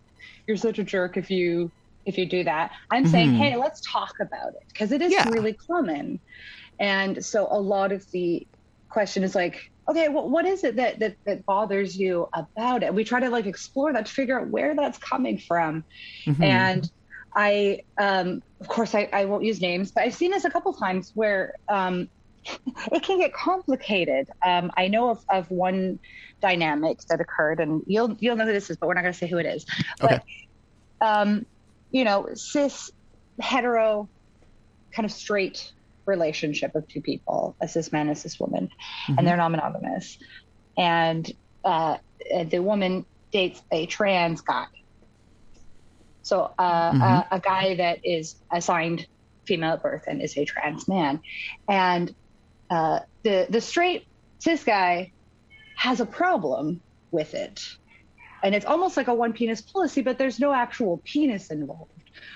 you're 0.45 0.57
such 0.57 0.77
a 0.79 0.83
jerk 0.83 1.15
if 1.17 1.31
you 1.31 1.71
if 2.05 2.17
you 2.17 2.25
do 2.25 2.43
that. 2.43 2.71
I'm 2.91 3.07
saying 3.07 3.31
Mhm. 3.31 3.37
hey, 3.37 3.55
let's 3.55 3.79
talk 3.81 4.13
about 4.19 4.49
it 4.49 4.63
because 4.67 4.91
it 4.91 5.01
is 5.01 5.11
Yeah. 5.13 5.29
really 5.29 5.53
common. 5.53 6.19
And 6.79 7.23
so 7.25 7.47
a 7.49 7.57
lot 7.59 7.91
of 7.93 8.09
the 8.11 8.45
question 8.89 9.23
is 9.23 9.33
like, 9.33 9.71
okay, 9.87 10.09
well, 10.09 10.29
what 10.29 10.45
is 10.45 10.63
it 10.65 10.75
that, 10.75 10.99
that 10.99 11.15
that 11.23 11.45
bothers 11.45 11.97
you 11.97 12.27
about 12.33 12.83
it? 12.83 12.93
We 12.93 13.05
try 13.05 13.21
to 13.21 13.29
like 13.29 13.45
explore 13.45 13.93
that 13.93 14.05
to 14.07 14.11
figure 14.11 14.39
out 14.39 14.49
where 14.49 14.75
that's 14.75 14.97
coming 14.97 15.37
from. 15.37 15.83
Mhm. 16.25 16.43
And 16.43 16.91
I, 17.33 17.81
um, 17.97 18.43
of 18.59 18.67
course, 18.67 18.95
I, 18.95 19.09
I 19.13 19.25
won't 19.25 19.43
use 19.43 19.61
names, 19.61 19.91
but 19.91 20.03
I've 20.03 20.15
seen 20.15 20.31
this 20.31 20.45
a 20.45 20.49
couple 20.49 20.73
times 20.73 21.11
where 21.13 21.53
um, 21.69 22.09
it 22.91 23.03
can 23.03 23.19
get 23.19 23.33
complicated. 23.33 24.29
Um, 24.45 24.71
I 24.77 24.87
know 24.87 25.09
of, 25.11 25.23
of 25.29 25.49
one 25.51 25.99
dynamic 26.41 26.99
that 27.09 27.19
occurred, 27.21 27.59
and 27.59 27.83
you'll 27.85 28.15
you'll 28.19 28.35
know 28.35 28.45
who 28.45 28.53
this 28.53 28.69
is, 28.69 28.77
but 28.77 28.87
we're 28.87 28.93
not 28.95 29.01
going 29.01 29.13
to 29.13 29.17
say 29.19 29.27
who 29.27 29.37
it 29.37 29.45
is. 29.45 29.65
But 29.99 30.23
um, 31.01 31.45
you 31.91 32.03
know, 32.03 32.29
cis, 32.33 32.91
hetero, 33.39 34.09
kind 34.91 35.05
of 35.05 35.11
straight 35.11 35.71
relationship 36.05 36.73
of 36.75 36.87
two 36.87 37.01
people, 37.01 37.55
a 37.61 37.67
cis 37.67 37.91
man, 37.91 38.09
a 38.09 38.15
cis 38.15 38.39
woman, 38.39 38.69
Mhm. 39.09 39.17
and 39.17 39.27
they're 39.27 39.37
non 39.37 39.51
monogamous. 39.51 40.17
And 40.77 41.31
uh, 41.63 41.97
the 42.49 42.59
woman 42.59 43.05
dates 43.31 43.61
a 43.71 43.85
trans 43.87 44.41
guy. 44.41 44.65
So 46.27 46.51
uh, 46.59 46.91
Mhm. 46.93 47.01
a, 47.31 47.35
a 47.37 47.39
guy 47.39 47.75
that 47.75 47.99
is 48.03 48.35
assigned 48.51 49.07
female 49.47 49.73
at 49.73 49.81
birth 49.83 50.03
and 50.07 50.21
is 50.21 50.37
a 50.37 50.45
trans 50.45 50.87
man. 50.87 51.21
And 51.69 52.13
uh, 52.69 52.99
the, 53.23 53.47
the 53.49 53.61
straight 53.61 54.03
cis 54.39 54.63
guy 54.63 55.13
has 55.77 56.01
a 56.01 56.05
problem 56.05 56.81
with 57.11 57.33
it. 57.33 57.61
And 58.43 58.53
it's 58.53 58.65
almost 58.65 58.97
like 58.97 59.07
a 59.07 59.13
one 59.13 59.33
penis 59.33 59.61
policy, 59.61 60.01
but 60.01 60.17
there's 60.17 60.39
no 60.39 60.51
actual 60.53 61.01
penis 61.05 61.49
involved. 61.49 61.91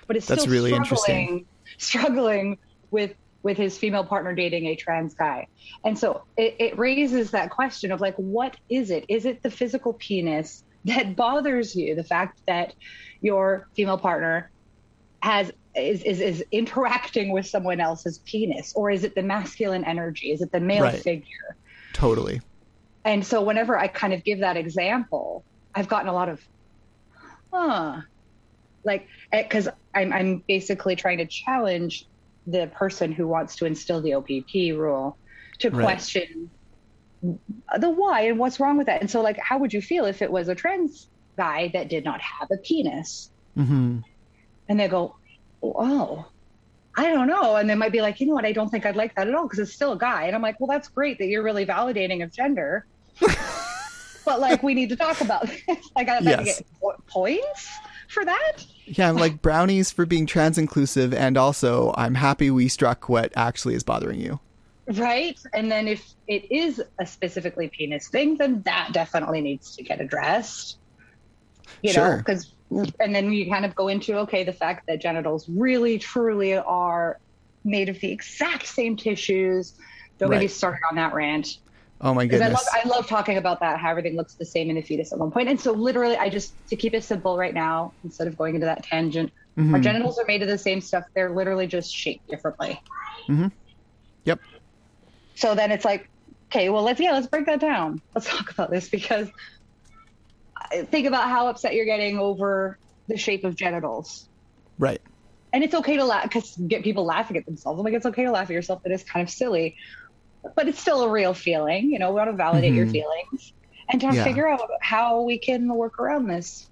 But 0.07 0.15
it's 0.17 0.25
That's 0.25 0.43
still 0.43 0.53
really 0.53 0.71
struggling, 0.71 1.47
struggling 1.77 2.57
with 2.91 3.13
with 3.43 3.57
his 3.57 3.77
female 3.77 4.05
partner 4.05 4.35
dating 4.35 4.67
a 4.67 4.75
trans 4.75 5.15
guy. 5.15 5.47
And 5.83 5.97
so 5.97 6.21
it, 6.37 6.55
it 6.59 6.77
raises 6.77 7.31
that 7.31 7.49
question 7.49 7.91
of 7.91 7.99
like, 7.99 8.15
what 8.15 8.55
is 8.69 8.91
it? 8.91 9.05
Is 9.09 9.25
it 9.25 9.41
the 9.41 9.49
physical 9.49 9.93
penis 9.93 10.63
that 10.85 11.15
bothers 11.15 11.75
you? 11.75 11.95
The 11.95 12.03
fact 12.03 12.41
that 12.47 12.73
your 13.21 13.67
female 13.75 13.97
partner 13.97 14.51
has 15.21 15.51
is, 15.75 16.03
is, 16.03 16.19
is 16.19 16.43
interacting 16.51 17.31
with 17.31 17.47
someone 17.47 17.79
else's 17.79 18.19
penis, 18.25 18.73
or 18.75 18.91
is 18.91 19.03
it 19.03 19.15
the 19.15 19.23
masculine 19.23 19.83
energy? 19.85 20.31
Is 20.31 20.41
it 20.41 20.51
the 20.51 20.59
male 20.59 20.83
Right. 20.83 21.01
figure? 21.01 21.57
totally. 21.93 22.41
And 23.05 23.25
so 23.25 23.41
whenever 23.41 23.77
I 23.77 23.87
kind 23.87 24.13
of 24.13 24.23
give 24.23 24.39
that 24.39 24.57
example, 24.57 25.45
I've 25.73 25.87
gotten 25.87 26.07
a 26.07 26.13
lot 26.13 26.29
of, 26.29 26.41
huh, 27.53 28.01
like, 28.83 29.07
eh, 29.31 29.43
because 29.43 29.67
I'm 29.93 30.13
I'm 30.13 30.43
basically 30.47 30.95
trying 30.95 31.19
to 31.19 31.27
challenge 31.27 32.05
the 32.45 32.67
person 32.73 33.11
who 33.11 33.27
wants 33.27 33.55
to 33.57 33.65
instill 33.65 34.01
the 34.01 34.15
OPP 34.15 34.77
rule 34.77 35.17
to 35.59 35.69
Right. 35.69 35.83
question 35.83 36.51
the 37.21 37.89
why 37.89 38.21
and 38.21 38.39
what's 38.39 38.59
wrong 38.59 38.77
with 38.77 38.87
that. 38.87 39.01
And 39.01 39.09
so, 39.09 39.21
like, 39.21 39.37
how 39.37 39.57
would 39.59 39.73
you 39.73 39.81
feel 39.81 40.05
if 40.05 40.21
it 40.21 40.31
was 40.31 40.47
a 40.47 40.55
trans 40.55 41.07
guy 41.37 41.69
that 41.73 41.89
did 41.89 42.03
not 42.03 42.21
have 42.21 42.49
a 42.51 42.57
penis. 42.57 43.29
Mm-hmm. 43.57 43.99
And 44.69 44.79
they 44.79 44.87
go, 44.87 45.15
oh, 45.63 46.25
I 46.95 47.09
don't 47.09 47.27
know. 47.27 47.55
And 47.55 47.69
they 47.69 47.75
might 47.75 47.91
be 47.91 48.01
like, 48.01 48.19
you 48.19 48.27
know 48.27 48.33
what? 48.33 48.45
I 48.45 48.51
don't 48.51 48.69
think 48.69 48.85
I'd 48.85 48.95
like 48.95 49.15
that 49.15 49.27
at 49.27 49.35
all 49.35 49.43
because 49.43 49.59
it's 49.59 49.73
still 49.73 49.93
a 49.93 49.97
guy. 49.97 50.25
And 50.25 50.35
I'm 50.35 50.41
like, 50.41 50.59
well, 50.59 50.67
that's 50.67 50.87
great 50.87 51.17
that 51.19 51.27
you're 51.27 51.43
really 51.43 51.65
validating 51.65 52.23
of 52.23 52.31
gender. 52.31 52.85
but 54.25 54.39
like, 54.39 54.63
we 54.63 54.73
need 54.73 54.89
to 54.89 54.95
talk 54.95 55.21
about 55.21 55.47
this. 55.47 55.61
like, 55.67 55.79
I 55.97 56.03
got 56.03 56.19
to 56.19 56.29
Yes. 56.29 56.59
get 56.59 57.07
points 57.07 57.69
for 58.07 58.25
that. 58.25 58.65
Yeah, 58.85 59.09
I'm 59.09 59.15
like 59.15 59.41
brownies 59.41 59.89
for 59.91 60.05
being 60.05 60.25
trans 60.25 60.57
inclusive, 60.57 61.13
and 61.13 61.37
also 61.37 61.93
I'm 61.95 62.15
happy 62.15 62.51
we 62.51 62.67
struck 62.67 63.07
what 63.07 63.31
actually 63.37 63.73
is 63.75 63.83
bothering 63.83 64.19
you. 64.19 64.39
Right. 64.97 65.37
And 65.53 65.71
then 65.71 65.87
if 65.87 66.05
it 66.27 66.51
is 66.51 66.81
a 66.99 67.05
specifically 67.05 67.69
penis 67.77 68.09
thing, 68.09 68.37
then 68.37 68.61
that 68.65 68.89
definitely 68.93 69.41
needs 69.41 69.75
to 69.75 69.83
get 69.83 70.01
addressed. 70.01 70.77
You 71.81 71.93
know, 71.93 72.17
because, 72.17 72.55
and 72.99 73.15
then 73.15 73.31
you 73.33 73.49
kind 73.49 73.65
of 73.65 73.73
go 73.75 73.87
into, 73.87 74.17
okay, 74.19 74.43
the 74.43 74.53
fact 74.53 74.83
that 74.87 75.01
genitals 75.01 75.49
really, 75.49 75.97
truly 75.97 76.55
are 76.55 77.17
made 77.63 77.89
of 77.89 77.99
the 77.99 78.11
exact 78.11 78.67
same 78.67 78.95
tissues. 78.95 79.73
Don't 80.19 80.29
get 80.29 80.39
me 80.39 80.47
started 80.47 80.79
on 80.89 80.97
that 80.97 81.13
rant. 81.13 81.47
Oh 82.01 82.13
my 82.13 82.25
Because 82.25 82.41
I 82.41 82.45
goodness. 82.45 82.67
love, 82.73 82.83
I 82.85 82.87
love 82.87 83.07
talking 83.07 83.37
about 83.37 83.59
that, 83.61 83.79
how 83.79 83.89
everything 83.89 84.15
looks 84.15 84.35
the 84.35 84.45
same 84.45 84.69
in 84.69 84.75
the 84.75 84.81
fetus 84.81 85.11
at 85.13 85.19
one 85.19 85.31
point. 85.31 85.49
And 85.49 85.59
so, 85.59 85.71
literally, 85.71 86.17
I 86.17 86.29
just, 86.29 86.55
to 86.69 86.75
keep 86.75 86.93
it 86.93 87.03
simple 87.03 87.37
right 87.37 87.53
now, 87.53 87.93
instead 88.03 88.27
of 88.27 88.37
going 88.37 88.55
into 88.55 88.65
that 88.65 88.83
tangent, 88.83 89.31
our 89.57 89.63
Mhm. 89.79 89.83
genitals 89.83 90.17
are 90.17 90.25
made 90.27 90.41
of 90.41 90.47
the 90.47 90.57
same 90.57 90.81
stuff. 90.81 91.03
They're 91.15 91.35
literally 91.35 91.67
just 91.67 91.91
shaped 91.91 92.27
differently. 92.29 92.79
Mm-hmm. 93.29 93.47
Yep. 94.25 94.39
So 95.41 95.55
then 95.55 95.71
it's 95.71 95.83
like, 95.83 96.07
okay, 96.51 96.69
well, 96.69 96.83
let's, 96.83 96.99
yeah, 96.99 97.13
let's 97.13 97.25
break 97.25 97.47
that 97.47 97.59
down. 97.59 97.99
Let's 98.13 98.29
talk 98.29 98.51
about 98.51 98.69
this 98.69 98.89
because 98.89 99.27
think 100.91 101.07
about 101.07 101.29
how 101.29 101.47
upset 101.47 101.73
you're 101.73 101.85
getting 101.85 102.19
over 102.19 102.77
the 103.07 103.17
shape 103.17 103.43
of 103.43 103.55
genitals. 103.55 104.29
Right. 104.77 105.01
And 105.51 105.63
it's 105.63 105.73
okay 105.73 105.97
to 105.97 106.05
laugh 106.05 106.23
because 106.23 106.55
get 106.67 106.83
people 106.83 107.05
laughing 107.05 107.37
at 107.37 107.45
themselves. 107.47 107.79
I'm 107.79 107.83
like, 107.83 107.95
it's 107.95 108.05
okay 108.05 108.25
to 108.25 108.31
laugh 108.31 108.51
at 108.51 108.53
yourself. 108.53 108.81
It 108.85 108.91
is 108.91 109.03
kind 109.03 109.27
of 109.27 109.33
silly, 109.33 109.75
but 110.55 110.67
it's 110.67 110.79
still 110.79 111.01
a 111.01 111.09
real 111.09 111.33
feeling. 111.33 111.89
You 111.91 111.97
know, 111.97 112.11
we 112.11 112.17
want 112.17 112.29
to 112.29 112.37
validate 112.37 112.75
your 112.75 112.85
Mhm. 112.85 112.91
feelings 112.91 113.53
and 113.89 113.99
to 114.01 114.13
Yeah. 114.13 114.23
figure 114.23 114.47
out 114.47 114.61
how 114.81 115.23
we 115.23 115.39
can 115.39 115.67
work 115.73 115.97
around 115.99 116.27
this. 116.27 116.69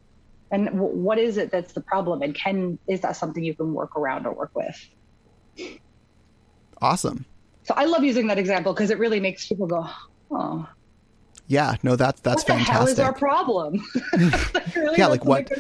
And 0.52 0.68
w- 0.68 0.96
what 0.96 1.18
is 1.18 1.38
it 1.38 1.50
that's 1.50 1.74
the 1.74 1.82
problem? 1.82 2.22
And 2.22 2.36
can 2.36 2.78
is 2.88 3.02
that 3.02 3.16
something 3.18 3.44
you 3.44 3.56
can 3.56 3.74
work 3.74 3.96
around 3.98 4.28
or 4.28 4.34
work 4.34 4.52
with? 4.54 4.78
Awesome. 6.80 7.26
So 7.70 7.76
I 7.78 7.86
love 7.86 8.04
using 8.04 8.26
that 8.28 8.40
example 8.40 8.74
because 8.74 8.90
it 8.90 8.98
really 8.98 9.20
makes 9.20 9.48
people 9.48 9.68
go, 9.68 9.88
"Oh, 10.32 10.68
Yeah. 11.46 11.76
No, 11.84 11.96
that's 11.96 12.20
that's 12.22 12.42
what 12.42 12.48
the 12.48 12.56
hell 12.56 12.88
is 12.88 12.98
our 13.00 13.14
problem?" 13.14 13.86
Really, 14.76 14.98
Yeah, 14.98 15.06
like 15.06 15.24
what- 15.24 15.52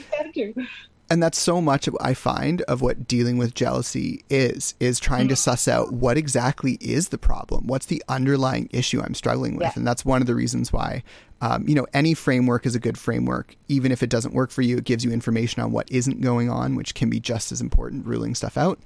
and 1.11 1.21
that's 1.21 1.37
so 1.37 1.61
much 1.61 1.87
I 2.01 2.15
find 2.15 2.63
of 2.63 2.81
what 2.81 3.07
dealing 3.07 3.37
with 3.37 3.53
jealousy 3.53 4.23
is 4.27 4.73
is 4.79 4.99
trying 4.99 5.27
Mm. 5.27 5.29
to 5.29 5.35
suss 5.35 5.67
out 5.67 5.93
what 5.93 6.17
exactly 6.17 6.79
is 6.81 7.09
the 7.09 7.17
problem 7.19 7.67
what's 7.67 7.85
the 7.87 8.01
underlying 8.09 8.69
issue 8.71 9.01
i'm 9.01 9.13
struggling 9.15 9.55
with 9.55 9.63
Yeah. 9.67 9.71
and 9.75 9.87
that's 9.87 10.03
one 10.05 10.21
of 10.21 10.27
the 10.27 10.35
reasons 10.35 10.71
why 10.73 11.01
um, 11.41 11.67
you 11.67 11.73
know 11.75 11.87
any 11.93 12.13
framework 12.13 12.65
is 12.67 12.75
a 12.75 12.79
good 12.79 12.97
framework 12.97 13.55
even 13.67 13.91
if 13.91 14.01
it 14.03 14.09
doesn't 14.09 14.33
work 14.33 14.51
for 14.51 14.61
you 14.61 14.77
it 14.77 14.83
gives 14.83 15.03
you 15.03 15.11
information 15.11 15.61
on 15.63 15.71
what 15.71 15.91
isn't 15.91 16.21
going 16.21 16.49
on 16.49 16.75
which 16.75 16.93
can 16.95 17.09
be 17.09 17.19
just 17.19 17.51
as 17.51 17.59
important 17.61 18.05
ruling 18.05 18.35
stuff 18.35 18.55
out 18.57 18.79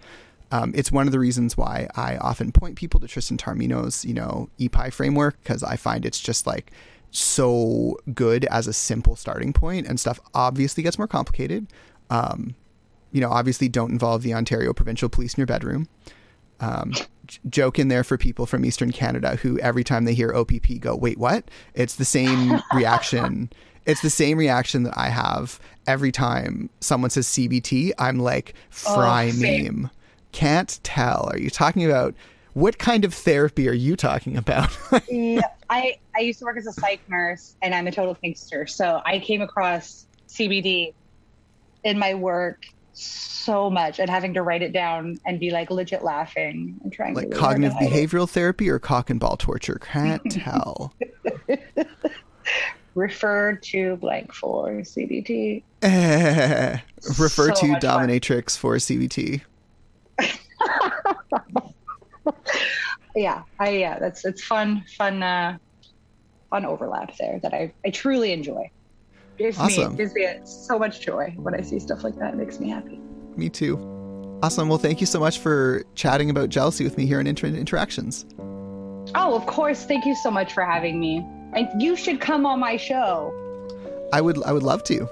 um, 0.54 0.72
it's 0.76 0.92
one 0.92 1.08
of 1.08 1.12
the 1.12 1.18
reasons 1.20 1.58
why 1.58 1.88
I 1.96 2.18
often 2.18 2.52
point 2.52 2.76
people 2.76 3.00
to 3.00 3.08
Tristan 3.08 3.38
Taormino's, 3.38 4.06
you 4.06 4.14
know, 4.14 4.50
EPI 4.60 4.92
framework 4.92 5.42
because 5.42 5.64
I 5.64 5.78
find 5.78 6.06
it's 6.06 6.20
just 6.20 6.46
like 6.46 6.72
so 7.10 7.98
good 8.14 8.46
as 8.46 8.68
a 8.68 8.74
simple 8.74 9.16
starting 9.16 9.52
point, 9.52 9.88
and 9.88 10.00
stuff 10.00 10.20
obviously 10.36 10.84
gets 10.84 11.00
more 11.00 11.08
complicated. 11.08 11.66
Um, 12.12 12.54
you 13.12 13.20
know, 13.20 13.32
obviously 13.32 13.68
don't 13.68 13.90
involve 13.90 14.22
the 14.22 14.36
Ontario 14.36 14.74
Provincial 14.74 15.10
Police 15.10 15.34
in 15.34 15.42
your 15.42 15.48
bedroom. 15.48 15.90
Um, 16.60 16.94
joke 17.50 17.80
in 17.80 17.88
there 17.88 18.04
for 18.04 18.20
people 18.20 18.46
from 18.46 18.64
Eastern 18.64 18.92
Canada 18.92 19.38
who 19.38 19.58
every 19.58 19.84
time 19.84 20.06
they 20.06 20.14
hear 20.14 20.36
OPP 20.36 20.80
go, 20.80 20.96
wait, 20.96 21.18
what? 21.18 21.50
It's 21.74 21.96
the 21.96 22.06
same 22.06 22.62
reaction. 22.76 23.52
It's 23.88 24.04
the 24.04 24.12
same 24.12 24.38
reaction 24.38 24.84
that 24.84 24.96
I 24.96 25.10
have 25.10 25.60
every 25.88 26.12
time 26.12 26.70
someone 26.80 27.10
says 27.10 27.28
CBT. 27.28 27.94
I'm 27.98 28.20
like, 28.20 28.54
fry 28.70 29.32
Oh, 29.34 29.40
meme. 29.40 29.90
Can't 30.34 30.78
tell. 30.84 31.30
Are 31.32 31.38
you 31.38 31.50
talking 31.50 31.86
about 31.86 32.14
what 32.54 32.78
kind 32.78 33.06
of 33.06 33.14
therapy 33.14 33.68
are 33.70 33.74
you 33.74 33.96
talking 33.96 34.36
about? 34.36 34.78
Yeah, 35.10 35.42
I 35.70 35.98
I 36.16 36.20
used 36.20 36.40
to 36.40 36.46
work 36.46 36.58
as 36.58 36.68
a 36.68 36.74
psych 36.74 37.00
nurse, 37.10 37.56
and 37.62 37.74
I'm 37.74 37.88
a 37.88 37.92
total 37.92 38.16
thinkster. 38.16 38.70
So 38.70 39.02
I 39.06 39.20
came 39.20 39.42
across 39.42 40.06
CBT 40.28 40.94
in 41.86 41.98
my 41.98 42.14
work 42.14 42.66
so 42.96 43.70
much, 43.72 44.00
and 44.00 44.10
having 44.10 44.34
to 44.36 44.42
write 44.44 44.62
it 44.62 44.72
down 44.74 45.20
and 45.26 45.40
be 45.40 45.50
like 45.50 45.72
legit 45.72 46.04
laughing 46.04 46.80
and 46.84 46.94
trying 46.94 47.14
like 47.16 47.24
to 47.26 47.30
really 47.30 47.42
hard 47.42 47.62
to 47.62 47.68
cognitive 47.70 47.78
it. 47.82 48.10
behavioral 48.10 48.30
therapy 48.30 48.70
or 48.70 48.78
cock 48.80 49.10
and 49.10 49.20
ball 49.20 49.36
torture? 49.38 49.80
Can't 49.82 50.22
tell. 50.32 50.94
Refer 52.96 53.56
to 53.56 53.96
blank 53.96 54.32
for 54.34 54.70
CBT. 54.82 55.64
Eh, 55.82 56.78
refer 57.18 57.48
So 57.48 57.62
to 57.62 57.68
much 57.70 57.82
fun. 57.82 58.08
dominatrix 58.08 58.56
for 58.56 58.76
CBT. 58.76 59.42
Yeah, 63.16 63.44
I 63.60 63.70
yeah, 63.70 64.00
that's 64.00 64.26
it's 64.26 64.44
fun, 64.44 64.84
fun, 64.98 65.22
uh, 65.22 65.58
fun 66.50 66.66
overlap 66.66 67.16
there 67.18 67.40
that 67.44 67.54
I 67.54 67.72
I 67.86 67.92
truly 67.92 68.32
enjoy. 68.32 68.72
Gives 69.38 69.60
Awesome. 69.60 69.92
me 69.92 69.98
gives 69.98 70.14
me 70.16 70.28
so 70.46 70.80
much 70.80 71.02
joy 71.02 71.34
when 71.38 71.54
I 71.54 71.62
see 71.62 71.80
stuff 71.80 72.04
like 72.04 72.16
that. 72.18 72.34
It 72.34 72.38
makes 72.38 72.60
me 72.60 72.70
happy. 72.70 73.00
Me 73.36 73.50
too. 73.50 73.78
Awesome. 74.42 74.68
Well, 74.68 74.78
thank 74.80 75.00
you 75.00 75.06
so 75.08 75.20
much 75.20 75.40
for 75.40 75.84
chatting 75.96 76.30
about 76.30 76.50
jealousy 76.50 76.84
with 76.84 76.98
me 76.98 77.06
here 77.06 77.20
in 77.20 77.28
Inter- 77.28 77.48
Interactions. 77.48 78.26
Oh, 79.16 79.36
of 79.36 79.46
course. 79.46 79.86
Thank 79.86 80.06
you 80.06 80.16
so 80.16 80.32
much 80.32 80.54
for 80.54 80.66
having 80.66 81.00
me. 81.00 81.18
And 81.54 81.70
you 81.82 81.96
should 81.96 82.20
come 82.20 82.46
on 82.46 82.60
my 82.60 82.78
show. 82.78 83.32
I 84.12 84.22
would 84.22 84.42
I 84.44 84.52
would 84.54 84.64
love 84.64 84.84
to. 84.86 85.08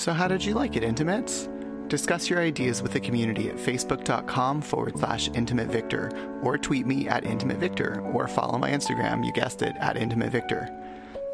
So 0.00 0.14
how 0.14 0.28
did 0.28 0.42
you 0.42 0.54
like 0.54 0.76
it, 0.76 0.82
Intimates? 0.82 1.50
Discuss 1.88 2.30
your 2.30 2.40
ideas 2.40 2.80
with 2.80 2.92
the 2.94 3.00
community 3.00 3.50
at 3.50 3.56
facebook.com 3.56 4.62
forward 4.62 4.98
slash 4.98 5.28
intimate 5.34 5.68
victor 5.68 6.10
or 6.42 6.56
tweet 6.56 6.86
me 6.86 7.06
at 7.06 7.26
intimate 7.26 7.58
victor 7.58 8.00
or 8.14 8.26
follow 8.26 8.56
my 8.56 8.70
Instagram, 8.70 9.22
you 9.26 9.30
guessed 9.34 9.60
it, 9.60 9.76
at 9.78 9.98
intimate 9.98 10.32
victor. 10.32 10.70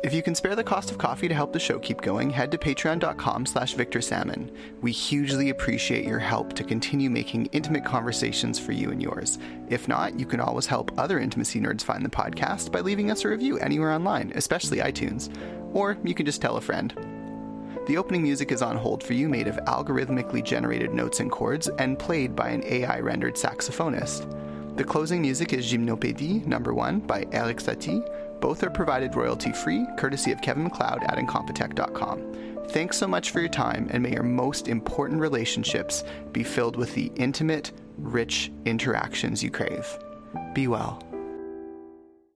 If 0.02 0.12
you 0.12 0.20
can 0.20 0.34
spare 0.34 0.56
the 0.56 0.64
cost 0.64 0.90
of 0.90 0.98
coffee 0.98 1.28
to 1.28 1.34
help 1.34 1.52
the 1.52 1.60
show 1.60 1.78
keep 1.78 2.00
going, 2.00 2.28
head 2.28 2.50
to 2.50 2.58
patreon.com 2.58 3.46
slash 3.46 3.74
Victor 3.74 4.00
Salmon. 4.00 4.50
We 4.80 4.90
hugely 4.90 5.50
appreciate 5.50 6.04
your 6.04 6.18
help 6.18 6.52
to 6.54 6.64
continue 6.64 7.08
making 7.08 7.46
intimate 7.52 7.84
conversations 7.84 8.58
for 8.58 8.72
you 8.72 8.90
and 8.90 9.00
yours. 9.00 9.38
If 9.68 9.86
not, 9.86 10.18
you 10.18 10.26
can 10.26 10.40
always 10.40 10.66
help 10.66 10.90
other 10.98 11.20
intimacy 11.20 11.60
nerds 11.60 11.82
find 11.82 12.04
the 12.04 12.10
podcast 12.10 12.72
by 12.72 12.80
leaving 12.80 13.12
us 13.12 13.24
a 13.24 13.28
review 13.28 13.58
anywhere 13.58 13.92
online, 13.92 14.32
especially 14.34 14.78
iTunes. 14.78 15.32
Or 15.72 15.96
you 16.02 16.16
can 16.16 16.26
just 16.26 16.42
tell 16.42 16.56
a 16.56 16.60
friend. 16.60 17.15
The 17.86 17.98
opening 17.98 18.24
music 18.24 18.50
is 18.50 18.62
on 18.62 18.76
hold 18.76 19.00
for 19.00 19.12
you, 19.12 19.28
made 19.28 19.46
of 19.46 19.58
algorithmically 19.66 20.42
generated 20.42 20.92
notes 20.92 21.20
and 21.20 21.30
chords 21.30 21.68
and 21.78 21.96
played 21.96 22.34
by 22.34 22.48
an 22.48 22.64
AI 22.64 22.98
rendered 22.98 23.36
saxophonist. 23.36 24.76
The 24.76 24.82
closing 24.82 25.22
music 25.22 25.52
is 25.52 25.72
Gymnopédie 25.72 26.44
number 26.46 26.74
1 26.74 27.00
by 27.00 27.26
Erik 27.30 27.58
Satie. 27.58 28.04
Both 28.40 28.64
are 28.64 28.70
provided 28.70 29.14
royalty 29.14 29.52
free, 29.52 29.86
courtesy 29.96 30.32
of 30.32 30.42
Kevin 30.42 30.64
MacLeod 30.64 31.04
at 31.04 31.16
Incompetech.com. 31.16 32.66
Thanks 32.70 32.98
so 32.98 33.06
much 33.06 33.30
for 33.30 33.38
your 33.38 33.48
time, 33.48 33.86
and 33.92 34.02
may 34.02 34.14
your 34.14 34.24
most 34.24 34.66
important 34.66 35.20
relationships 35.20 36.02
be 36.32 36.42
filled 36.42 36.74
with 36.74 36.92
the 36.94 37.12
intimate, 37.14 37.70
rich 37.98 38.50
interactions 38.64 39.44
you 39.44 39.50
crave. 39.52 39.86
Be 40.54 40.66
well. 40.66 41.05